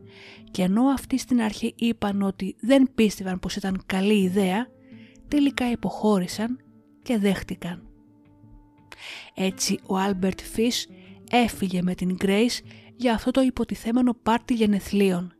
και 0.51 0.61
ενώ 0.61 0.83
αυτοί 0.83 1.17
στην 1.17 1.41
αρχή 1.41 1.73
είπαν 1.77 2.21
ότι 2.21 2.55
δεν 2.59 2.89
πίστευαν 2.95 3.39
πως 3.39 3.55
ήταν 3.55 3.83
καλή 3.85 4.21
ιδέα, 4.21 4.67
τελικά 5.27 5.71
υποχώρησαν 5.71 6.59
και 7.03 7.17
δέχτηκαν. 7.17 7.85
Έτσι 9.33 9.79
ο 9.85 9.97
Άλμπερτ 9.97 10.39
Φις 10.41 10.87
έφυγε 11.31 11.81
με 11.81 11.95
την 11.95 12.17
Grace 12.21 12.59
για 13.01 13.13
αυτό 13.13 13.31
το 13.31 13.41
υποτιθέμενο 13.41 14.13
πάρτι 14.23 14.53
γενεθλίων 14.53 15.33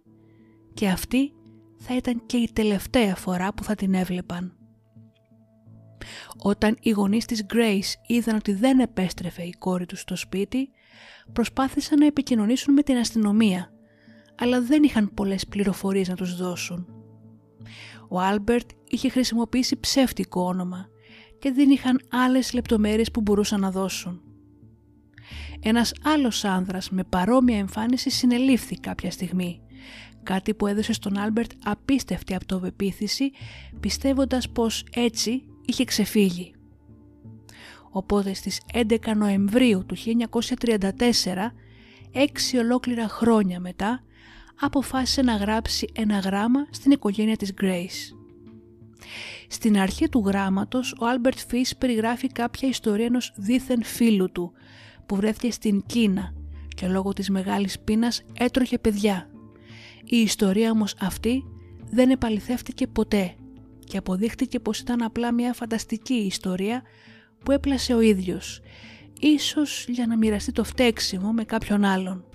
και 0.74 0.88
αυτή 0.88 1.34
θα 1.78 1.96
ήταν 1.96 2.26
και 2.26 2.38
η 2.38 2.50
τελευταία 2.54 3.16
φορά 3.16 3.54
που 3.54 3.64
θα 3.64 3.76
την 3.76 3.94
έβλεπαν. 3.94 4.56
Όταν 6.38 6.78
οι 6.82 6.90
γονείς 6.90 7.26
της 7.26 7.46
Grace 7.54 7.94
είδαν 8.08 8.36
ότι 8.36 8.54
δεν 8.54 8.80
επέστρεφε 8.80 9.42
η 9.42 9.56
κόρη 9.60 9.86
τους 9.86 10.00
στο 10.00 10.16
σπίτι, 10.16 10.70
προσπάθησαν 11.34 12.00
να 12.00 12.06
επικοινωνήσουν 12.06 12.74
με 12.74 12.82
την 12.82 12.98
αστυνομία, 12.98 13.72
αλλά 14.38 14.62
δεν 14.62 14.84
είχαν 14.84 15.14
πολλές 15.14 15.48
πληροφορίες 15.48 16.08
να 16.08 16.16
τους 16.16 16.36
δώσουν. 16.36 16.88
Ο 18.10 18.20
Άλμπερτ 18.20 18.70
είχε 18.88 19.10
χρησιμοποιήσει 19.10 19.80
ψεύτικο 19.80 20.42
όνομα 20.42 20.88
και 21.40 21.52
δεν 21.52 21.70
είχαν 21.70 22.02
άλλες 22.10 22.54
λεπτομέρειες 22.54 23.12
που 23.12 23.22
μπορούσαν 23.22 23.60
να 23.60 23.72
δώσουν. 23.72 24.31
Ένας 25.60 25.94
άλλος 26.04 26.46
άνδρας 26.46 26.90
με 26.90 27.04
παρόμοια 27.04 27.58
εμφάνιση 27.58 28.10
συνελήφθη 28.10 28.80
κάποια 28.80 29.12
στιγμή, 29.12 29.62
κάτι 30.24 30.54
που 30.54 30.68
έδωσε 30.68 30.94
στον 30.94 31.18
Άλμπερτ 31.18 31.52
απίστευτη 31.64 32.34
αυτοπεποίθηση, 32.34 33.32
πιστεύοντας 33.80 34.50
πως 34.50 34.86
έτσι 34.94 35.44
είχε 35.66 35.84
ξεφύγει. 35.84 36.54
Οπότε 37.90 38.34
στις 38.34 38.62
11 38.74 39.16
Νοεμβρίου 39.16 39.86
του 39.86 39.96
1934, 39.96 41.54
έξι 42.12 42.58
ολόκληρα 42.58 43.08
χρόνια 43.08 43.60
μετά, 43.60 44.04
αποφάσισε 44.60 45.22
να 45.22 45.36
γράψει 45.36 45.88
ένα 45.94 46.20
γράμμα 46.20 46.68
στην 46.70 46.92
οικογένεια 46.92 47.36
της 47.36 47.54
Grace. 47.62 48.16
Στην 49.48 49.78
αρχή 49.78 50.10
του 50.10 50.24
γράμματος, 50.26 50.96
ο 51.00 51.06
Άλμπερτ 51.06 51.38
Φις 51.48 51.78
περιγράφει 51.78 52.28
κάποια 52.28 52.68
ιστορία 52.70 53.06
ενός 53.06 53.34
δήθεν 53.36 53.84
φίλου 53.84 54.32
του, 54.32 54.52
που 55.12 55.18
βρέθηκε 55.18 55.52
στην 55.52 55.84
Κίνα 55.86 56.34
και 56.76 56.88
λόγω 56.88 57.14
της 57.14 57.30
μεγάλης 57.30 57.80
πείνας 57.80 58.22
έτρωγε 58.34 58.78
παιδιά. 58.78 59.30
Η 60.04 60.18
ιστορία 60.18 60.72
όμως 60.72 60.96
αυτή 61.00 61.44
δεν 61.90 62.10
επαληθεύτηκε 62.10 62.88
ποτέ 62.88 63.36
και 63.80 63.98
αποδείχτηκε 63.98 64.60
πως 64.60 64.80
ήταν 64.80 65.02
απλά 65.02 65.34
μια 65.34 65.54
φανταστική 65.54 66.14
ιστορία 66.14 66.82
που 67.46 67.52
έπλασε 67.52 67.94
ο 67.94 68.00
ίδιος, 68.00 68.62
ίσως 69.20 69.86
για 69.88 70.08
να 70.08 70.18
μοιραστεί 70.18 70.52
το 70.52 70.64
φταίξιμο 70.64 71.32
με 71.32 71.44
κάποιον 71.44 71.84
άλλον. 71.84 72.26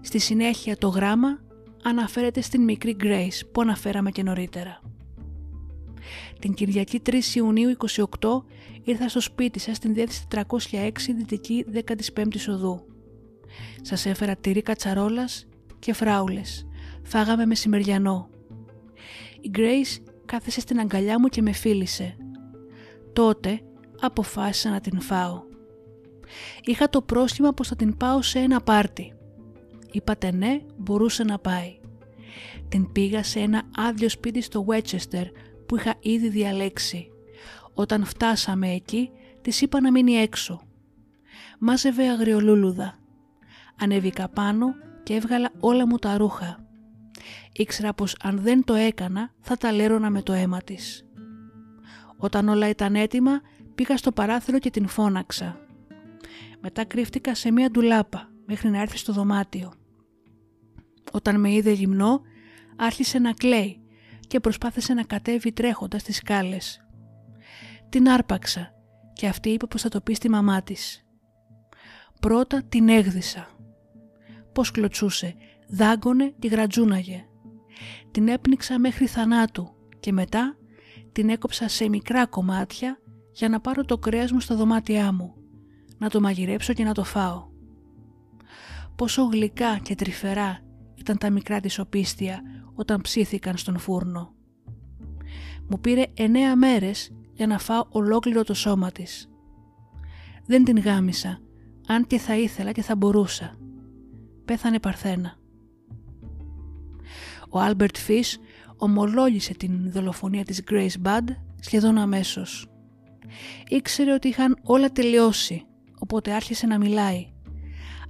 Στη 0.00 0.18
συνέχεια 0.18 0.76
το 0.76 0.88
γράμμα 0.88 1.38
αναφέρεται 1.82 2.40
στην 2.40 2.62
μικρή 2.62 2.96
Grace 3.00 3.46
που 3.52 3.60
αναφέραμε 3.60 4.10
και 4.10 4.22
νωρίτερα. 4.22 4.80
Την 6.38 6.54
Κυριακή 6.54 7.02
3 7.06 7.14
Ιουνίου 7.34 7.76
28 8.20 8.42
ήρθα 8.84 9.08
στο 9.08 9.20
σπίτι 9.20 9.58
σας 9.58 9.76
στην 9.76 9.94
διεύθυνση 9.94 10.26
406 10.70 10.90
Δυτική 11.16 11.64
15η 12.14 12.48
Οδού. 12.48 12.86
Σας 13.82 14.06
έφερα 14.06 14.36
τυρί 14.36 14.62
κατσαρόλας 14.62 15.46
και 15.78 15.92
φράουλες. 15.92 16.66
Φάγαμε 17.02 17.46
μεσημεριανό. 17.46 18.28
Η 19.40 19.50
Grace 19.54 20.02
κάθεσε 20.24 20.60
στην 20.60 20.78
αγκαλιά 20.80 21.20
μου 21.20 21.28
και 21.28 21.42
με 21.42 21.52
φίλησε. 21.52 22.16
Τότε 23.12 23.60
αποφάσισα 24.00 24.70
να 24.70 24.80
την 24.80 25.00
φάω. 25.00 25.42
Είχα 26.64 26.88
το 26.88 27.02
πρόσχημα 27.02 27.52
πως 27.52 27.68
θα 27.68 27.76
την 27.76 27.96
πάω 27.96 28.22
σε 28.22 28.38
ένα 28.38 28.60
πάρτι. 28.60 29.12
Είπατε 29.90 30.32
ναι, 30.32 30.60
μπορούσε 30.76 31.24
να 31.24 31.38
πάει. 31.38 31.78
Την 32.68 32.92
πήγα 32.92 33.22
σε 33.22 33.40
ένα 33.40 33.62
άδειο 33.76 34.08
σπίτι 34.08 34.40
στο 34.40 34.64
Βέτσεστερ 34.64 35.26
που 35.66 35.76
είχα 35.76 35.94
ήδη 36.00 36.28
διαλέξει. 36.28 37.13
Όταν 37.74 38.04
φτάσαμε 38.04 38.72
εκεί, 38.72 39.10
της 39.42 39.60
είπα 39.60 39.80
να 39.80 39.90
μείνει 39.90 40.12
έξω. 40.12 40.60
Μάζευε 41.58 42.08
αγριολούλουδα. 42.08 42.98
Ανέβηκα 43.80 44.28
πάνω 44.28 44.74
και 45.02 45.14
έβγαλα 45.14 45.50
όλα 45.60 45.86
μου 45.86 45.96
τα 45.96 46.16
ρούχα. 46.16 46.66
Ήξερα 47.52 47.94
πως 47.94 48.16
αν 48.22 48.38
δεν 48.38 48.64
το 48.64 48.74
έκανα 48.74 49.30
θα 49.40 49.56
τα 49.56 49.72
λέρωνα 49.72 50.10
με 50.10 50.22
το 50.22 50.32
αίμα 50.32 50.58
της. 50.62 51.04
Όταν 52.16 52.48
όλα 52.48 52.68
ήταν 52.68 52.94
έτοιμα 52.94 53.40
πήγα 53.74 53.96
στο 53.96 54.12
παράθυρο 54.12 54.58
και 54.58 54.70
την 54.70 54.86
φώναξα. 54.86 55.60
Μετά 56.60 56.84
κρύφτηκα 56.84 57.34
σε 57.34 57.52
μία 57.52 57.70
ντουλάπα 57.70 58.28
μέχρι 58.46 58.70
να 58.70 58.80
έρθει 58.80 58.98
στο 58.98 59.12
δωμάτιο. 59.12 59.72
Όταν 61.12 61.40
με 61.40 61.52
είδε 61.52 61.70
γυμνό 61.70 62.20
άρχισε 62.76 63.18
να 63.18 63.32
κλαίει 63.32 63.80
και 64.26 64.40
προσπάθησε 64.40 64.94
να 64.94 65.02
κατέβει 65.02 65.52
τρέχοντας 65.52 66.02
τις 66.02 66.16
σκάλες. 66.16 66.83
Την 67.94 68.08
άρπαξα 68.08 68.74
και 69.12 69.26
αυτή 69.26 69.48
είπε 69.48 69.66
πως 69.66 69.82
θα 69.82 69.88
το 69.88 70.00
πει 70.00 70.14
στη 70.14 70.28
μαμά 70.28 70.62
της. 70.62 71.06
Πρώτα 72.20 72.62
την 72.68 72.88
έγδισα. 72.88 73.48
Πώς 74.52 74.70
κλωτσούσε, 74.70 75.34
δάγκωνε 75.68 76.34
και 76.38 76.48
γρατζούναγε. 76.48 77.24
Την 78.10 78.28
έπνιξα 78.28 78.78
μέχρι 78.78 79.06
θανάτου 79.06 79.74
και 80.00 80.12
μετά 80.12 80.56
την 81.12 81.28
έκοψα 81.28 81.68
σε 81.68 81.88
μικρά 81.88 82.26
κομμάτια 82.26 82.98
για 83.32 83.48
να 83.48 83.60
πάρω 83.60 83.84
το 83.84 83.98
κρέας 83.98 84.32
μου 84.32 84.40
στα 84.40 84.54
δωμάτια 84.54 85.12
μου, 85.12 85.34
να 85.98 86.10
το 86.10 86.20
μαγειρέψω 86.20 86.72
και 86.72 86.84
να 86.84 86.94
το 86.94 87.04
φάω. 87.04 87.46
Πόσο 88.96 89.22
γλυκά 89.22 89.78
και 89.78 89.94
τρυφερά 89.94 90.60
ήταν 90.94 91.18
τα 91.18 91.30
μικρά 91.30 91.60
της 91.60 91.78
οπίσθια 91.78 92.42
όταν 92.74 93.00
ψήθηκαν 93.00 93.56
στον 93.56 93.78
φούρνο. 93.78 94.34
Μου 95.68 95.80
πήρε 95.80 96.04
εννέα 96.14 96.56
μέρες 96.56 97.10
για 97.34 97.46
να 97.46 97.58
φάω 97.58 97.84
ολόκληρο 97.88 98.44
το 98.44 98.54
σώμα 98.54 98.90
της. 98.90 99.28
Δεν 100.46 100.64
την 100.64 100.78
γάμησα, 100.78 101.40
αν 101.86 102.06
και 102.06 102.18
θα 102.18 102.36
ήθελα 102.36 102.72
και 102.72 102.82
θα 102.82 102.96
μπορούσα. 102.96 103.58
Πέθανε 104.44 104.80
παρθένα. 104.80 105.36
Ο 107.50 107.60
Άλμπερτ 107.60 107.96
Φις 107.96 108.38
ομολόγησε 108.76 109.54
την 109.54 109.90
δολοφονία 109.90 110.44
της 110.44 110.62
Grace 110.70 111.06
Budd 111.06 111.24
σχεδόν 111.60 111.98
αμέσως. 111.98 112.68
Ήξερε 113.68 114.12
ότι 114.12 114.28
είχαν 114.28 114.58
όλα 114.62 114.90
τελειώσει, 114.90 115.66
οπότε 115.98 116.32
άρχισε 116.32 116.66
να 116.66 116.78
μιλάει. 116.78 117.32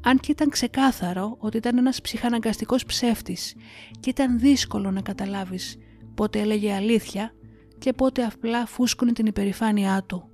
Αν 0.02 0.18
και 0.18 0.30
ήταν 0.30 0.48
ξεκάθαρο 0.48 1.36
ότι 1.38 1.56
ήταν 1.56 1.78
ένας 1.78 2.00
ψυχαναγκαστικός 2.00 2.84
ψεύτης 2.84 3.54
και 4.00 4.10
ήταν 4.10 4.38
δύσκολο 4.38 4.90
να 4.90 5.00
καταλάβεις 5.00 5.76
πότε 6.14 6.40
έλεγε 6.40 6.74
αλήθεια 6.74 7.34
και 7.84 7.92
πότε 7.92 8.24
απλά 8.24 8.66
φούσκωνε 8.66 9.12
την 9.12 9.26
υπερηφάνειά 9.26 10.02
του. 10.06 10.28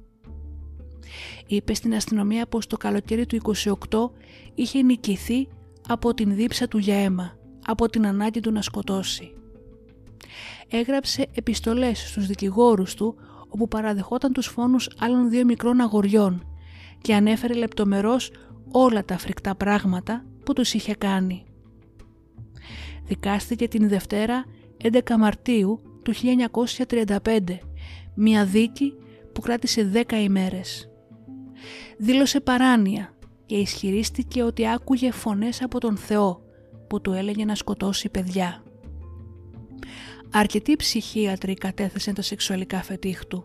Είπε 1.47 1.75
στην 1.75 1.95
αστυνομία 1.95 2.47
πως 2.47 2.67
το 2.67 2.77
καλοκαίρι 2.77 3.27
του 3.27 3.55
28 3.89 4.11
είχε 4.55 4.83
νικηθεί 4.83 5.49
από 5.89 6.15
την 6.15 6.35
δίψα 6.35 6.69
του 6.69 6.79
για 6.79 6.95
αίμα, 6.95 7.39
από 7.67 7.89
την 7.89 8.07
ανάγκη 8.07 8.41
του 8.41 8.53
να 8.53 8.63
σκοτώσει. 8.63 9.33
Έγραψε 10.69 11.27
επιστολές 11.35 12.09
στους 12.09 12.27
δικηγόρους 12.27 12.95
του 12.95 13.15
όπου 13.49 13.69
παραδεχόταν 13.69 14.33
τους 14.33 14.47
φόνους 14.47 14.91
άλλων 14.99 15.31
δύο 15.31 15.45
μικρών 15.45 15.81
αγοριών 15.81 16.47
και 17.01 17.15
ανέφερε 17.15 17.55
λεπτομερώς 17.55 18.33
όλα 18.71 19.05
τα 19.05 19.19
φρικτά 19.19 19.55
πράγματα 19.55 20.25
που 20.45 20.53
τους 20.53 20.75
είχε 20.75 20.95
κάνει. 20.95 21.45
Δικάστηκε 23.05 23.69
την 23.69 23.89
Δευτέρα 23.89 24.45
11 24.83 25.01
Μαρτίου 25.19 25.90
του 26.03 26.15
1935, 26.87 27.59
μια 28.15 28.45
δίκη 28.45 28.95
που 29.33 29.41
κράτησε 29.41 30.05
10 30.09 30.13
ημέρες. 30.13 30.91
Δήλωσε 31.99 32.41
παράνοια 32.41 33.15
και 33.47 33.57
ισχυρίστηκε 33.57 34.43
ότι 34.43 34.69
άκουγε 34.69 35.11
φωνές 35.11 35.63
από 35.63 35.81
τον 35.81 35.97
Θεό 35.97 36.43
που 36.89 37.01
του 37.01 37.13
έλεγε 37.13 37.45
να 37.45 37.55
σκοτώσει 37.55 38.09
παιδιά. 38.09 38.63
Αρκετοί 40.33 40.77
ψυχίατροι 40.77 41.55
κατέθεσαν 41.55 42.15
τα 42.15 42.23
σεξουαλικά 42.23 42.83
φετίχ 42.83 43.27
του, 43.27 43.45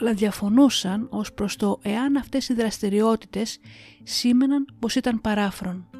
αλλά 0.00 0.12
διαφωνούσαν 0.14 1.08
ως 1.10 1.32
προς 1.32 1.56
το 1.56 1.78
εάν 1.82 2.16
αυτές 2.16 2.48
οι 2.48 2.54
δραστηριότητες 2.54 3.58
σήμαιναν 4.02 4.64
πως 4.78 4.94
ήταν 4.94 5.20
παράφρον. 5.20 5.90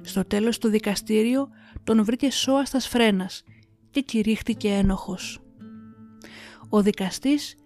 Στο 0.00 0.24
τέλος 0.24 0.58
του 0.58 0.68
δικαστήριο 0.68 1.48
τον 1.84 2.04
βρήκε 2.04 2.30
σώα 2.30 2.64
στα 2.64 2.80
σφρένας 2.80 3.42
και 3.94 4.00
κηρύχτηκε 4.00 4.68
ένοχος. 4.68 5.40
Ο 6.68 6.82
δικαστής 6.82 7.56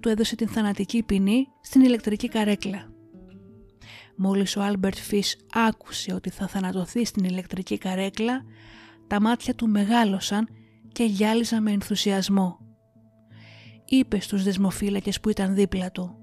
του 0.00 0.08
έδωσε 0.08 0.36
την 0.36 0.48
θανατική 0.48 1.02
ποινή 1.02 1.46
στην 1.60 1.80
ηλεκτρική 1.80 2.28
καρέκλα. 2.28 2.92
Μόλις 4.16 4.56
ο 4.56 4.62
Άλμπερτ 4.62 4.96
Φις 4.96 5.36
άκουσε 5.52 6.14
ότι 6.14 6.30
θα 6.30 6.46
θανατωθεί 6.46 7.04
στην 7.04 7.24
ηλεκτρική 7.24 7.78
καρέκλα, 7.78 8.44
τα 9.06 9.20
μάτια 9.20 9.54
του 9.54 9.68
μεγάλωσαν 9.68 10.48
και 10.92 11.04
γυάλιζαν 11.04 11.62
με 11.62 11.70
ενθουσιασμό. 11.70 12.58
Είπε 13.84 14.20
στους 14.20 14.42
δεσμοφύλακες 14.42 15.20
που 15.20 15.28
ήταν 15.28 15.54
δίπλα 15.54 15.90
του 15.90 16.16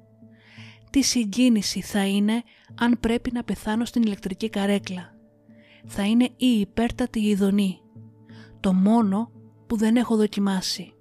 «Τι 0.89 1.01
συγκίνηση 1.01 1.82
θα 1.82 2.07
είναι 2.07 2.43
αν 2.76 2.97
πρέπει 2.99 3.32
να 3.34 3.43
πεθάνω 3.43 3.86
στην 3.86 4.01
ηλεκτρική 4.01 4.49
καρέκλα. 4.49 5.16
Θα 5.86 6.03
είναι 6.03 6.30
η 6.36 6.59
υπέρτατη 6.59 7.20
ηδονή. 7.19 7.80
Το 8.59 8.74
μόνο 8.74 9.34
που 9.68 9.78
δεν 9.78 9.95
έχω 9.95 10.16
δοκιμάσει». 10.16 10.93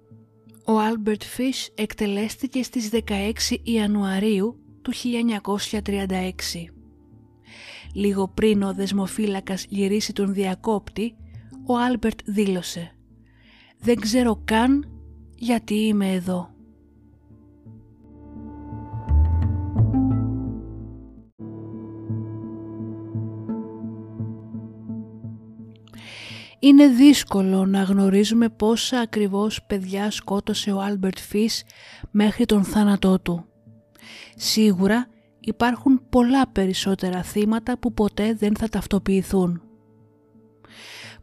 Ο 0.67 0.79
Άλμπερτ 0.79 1.23
Φις 1.23 1.69
εκτελέστηκε 1.75 2.63
στις 2.63 2.89
16 2.91 3.57
Ιανουαρίου 3.63 4.59
του 4.81 4.91
1936. 4.93 6.71
Λίγο 7.93 8.27
πριν 8.27 8.63
ο 8.63 8.73
δεσμοφύλακας 8.73 9.65
γυρίσει 9.69 10.13
τον 10.13 10.33
διακόπτη, 10.33 11.15
ο 11.65 11.77
Άλμπερτ 11.77 12.19
δήλωσε 12.25 12.95
«Δεν 13.79 13.99
ξέρω 13.99 14.41
καν 14.45 14.89
γιατί 15.35 15.73
είμαι 15.75 16.11
εδώ». 16.11 16.54
Είναι 26.65 26.87
δύσκολο 26.87 27.65
να 27.65 27.83
γνωρίζουμε 27.83 28.49
πόσα 28.49 28.99
ακριβώς 28.99 29.63
παιδιά 29.67 30.11
σκότωσε 30.11 30.71
ο 30.71 30.81
Άλμπερτ 30.81 31.19
Φις 31.19 31.63
μέχρι 32.11 32.45
τον 32.45 32.63
θάνατό 32.63 33.19
του. 33.19 33.45
Σίγουρα 34.35 35.07
υπάρχουν 35.39 36.01
πολλά 36.09 36.47
περισσότερα 36.47 37.23
θύματα 37.23 37.77
που 37.77 37.93
ποτέ 37.93 38.33
δεν 38.33 38.55
θα 38.55 38.69
ταυτοποιηθούν. 38.69 39.61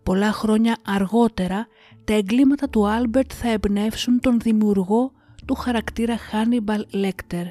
Πολλά 0.03 0.33
χρόνια 0.33 0.77
αργότερα 0.85 1.67
τα 2.05 2.15
εγκλήματα 2.15 2.69
του 2.69 2.89
Άλμπερτ 2.89 3.31
θα 3.35 3.51
εμπνεύσουν 3.51 4.21
τον 4.21 4.41
δημιουργό 4.41 5.13
του 5.47 5.55
χαρακτήρα 5.55 6.17
Χάνιμπαλ 6.17 6.87
Λέκτερ. 6.93 7.47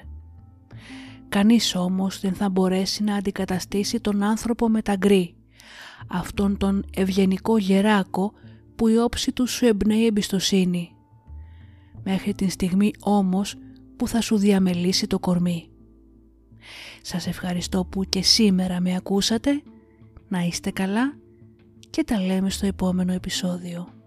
Κανείς 1.29 1.75
όμως 1.75 2.19
δεν 2.19 2.33
θα 2.33 2.49
μπορέσει 2.49 3.03
να 3.03 3.15
αντικαταστήσει 3.15 3.99
τον 3.99 4.23
άνθρωπο 4.23 4.69
με 4.69 4.81
τα 4.81 4.95
γκρι, 4.95 5.35
αυτόν 6.07 6.57
τον 6.57 6.85
ευγενικό 6.95 7.57
γεράκο 7.57 8.33
που 8.75 8.87
η 8.87 8.97
όψη 8.97 9.31
του 9.31 9.47
σου 9.47 9.65
εμπνέει 9.65 10.05
εμπιστοσύνη. 10.05 10.95
Μέχρι 12.03 12.33
την 12.33 12.49
στιγμή 12.49 12.91
όμως 12.99 13.55
που 13.95 14.07
θα 14.07 14.21
σου 14.21 14.37
διαμελήσει 14.37 15.07
το 15.07 15.19
κορμί. 15.19 15.69
Σας 17.01 17.27
ευχαριστώ 17.27 17.85
που 17.85 18.03
και 18.03 18.21
σήμερα 18.21 18.79
με 18.79 18.95
ακούσατε. 18.95 19.61
Να 20.27 20.39
είστε 20.39 20.71
καλά 20.71 21.17
και 21.89 22.03
τα 22.03 22.21
λέμε 22.21 22.49
στο 22.49 22.65
επόμενο 22.65 23.13
επεισόδιο. 23.13 24.00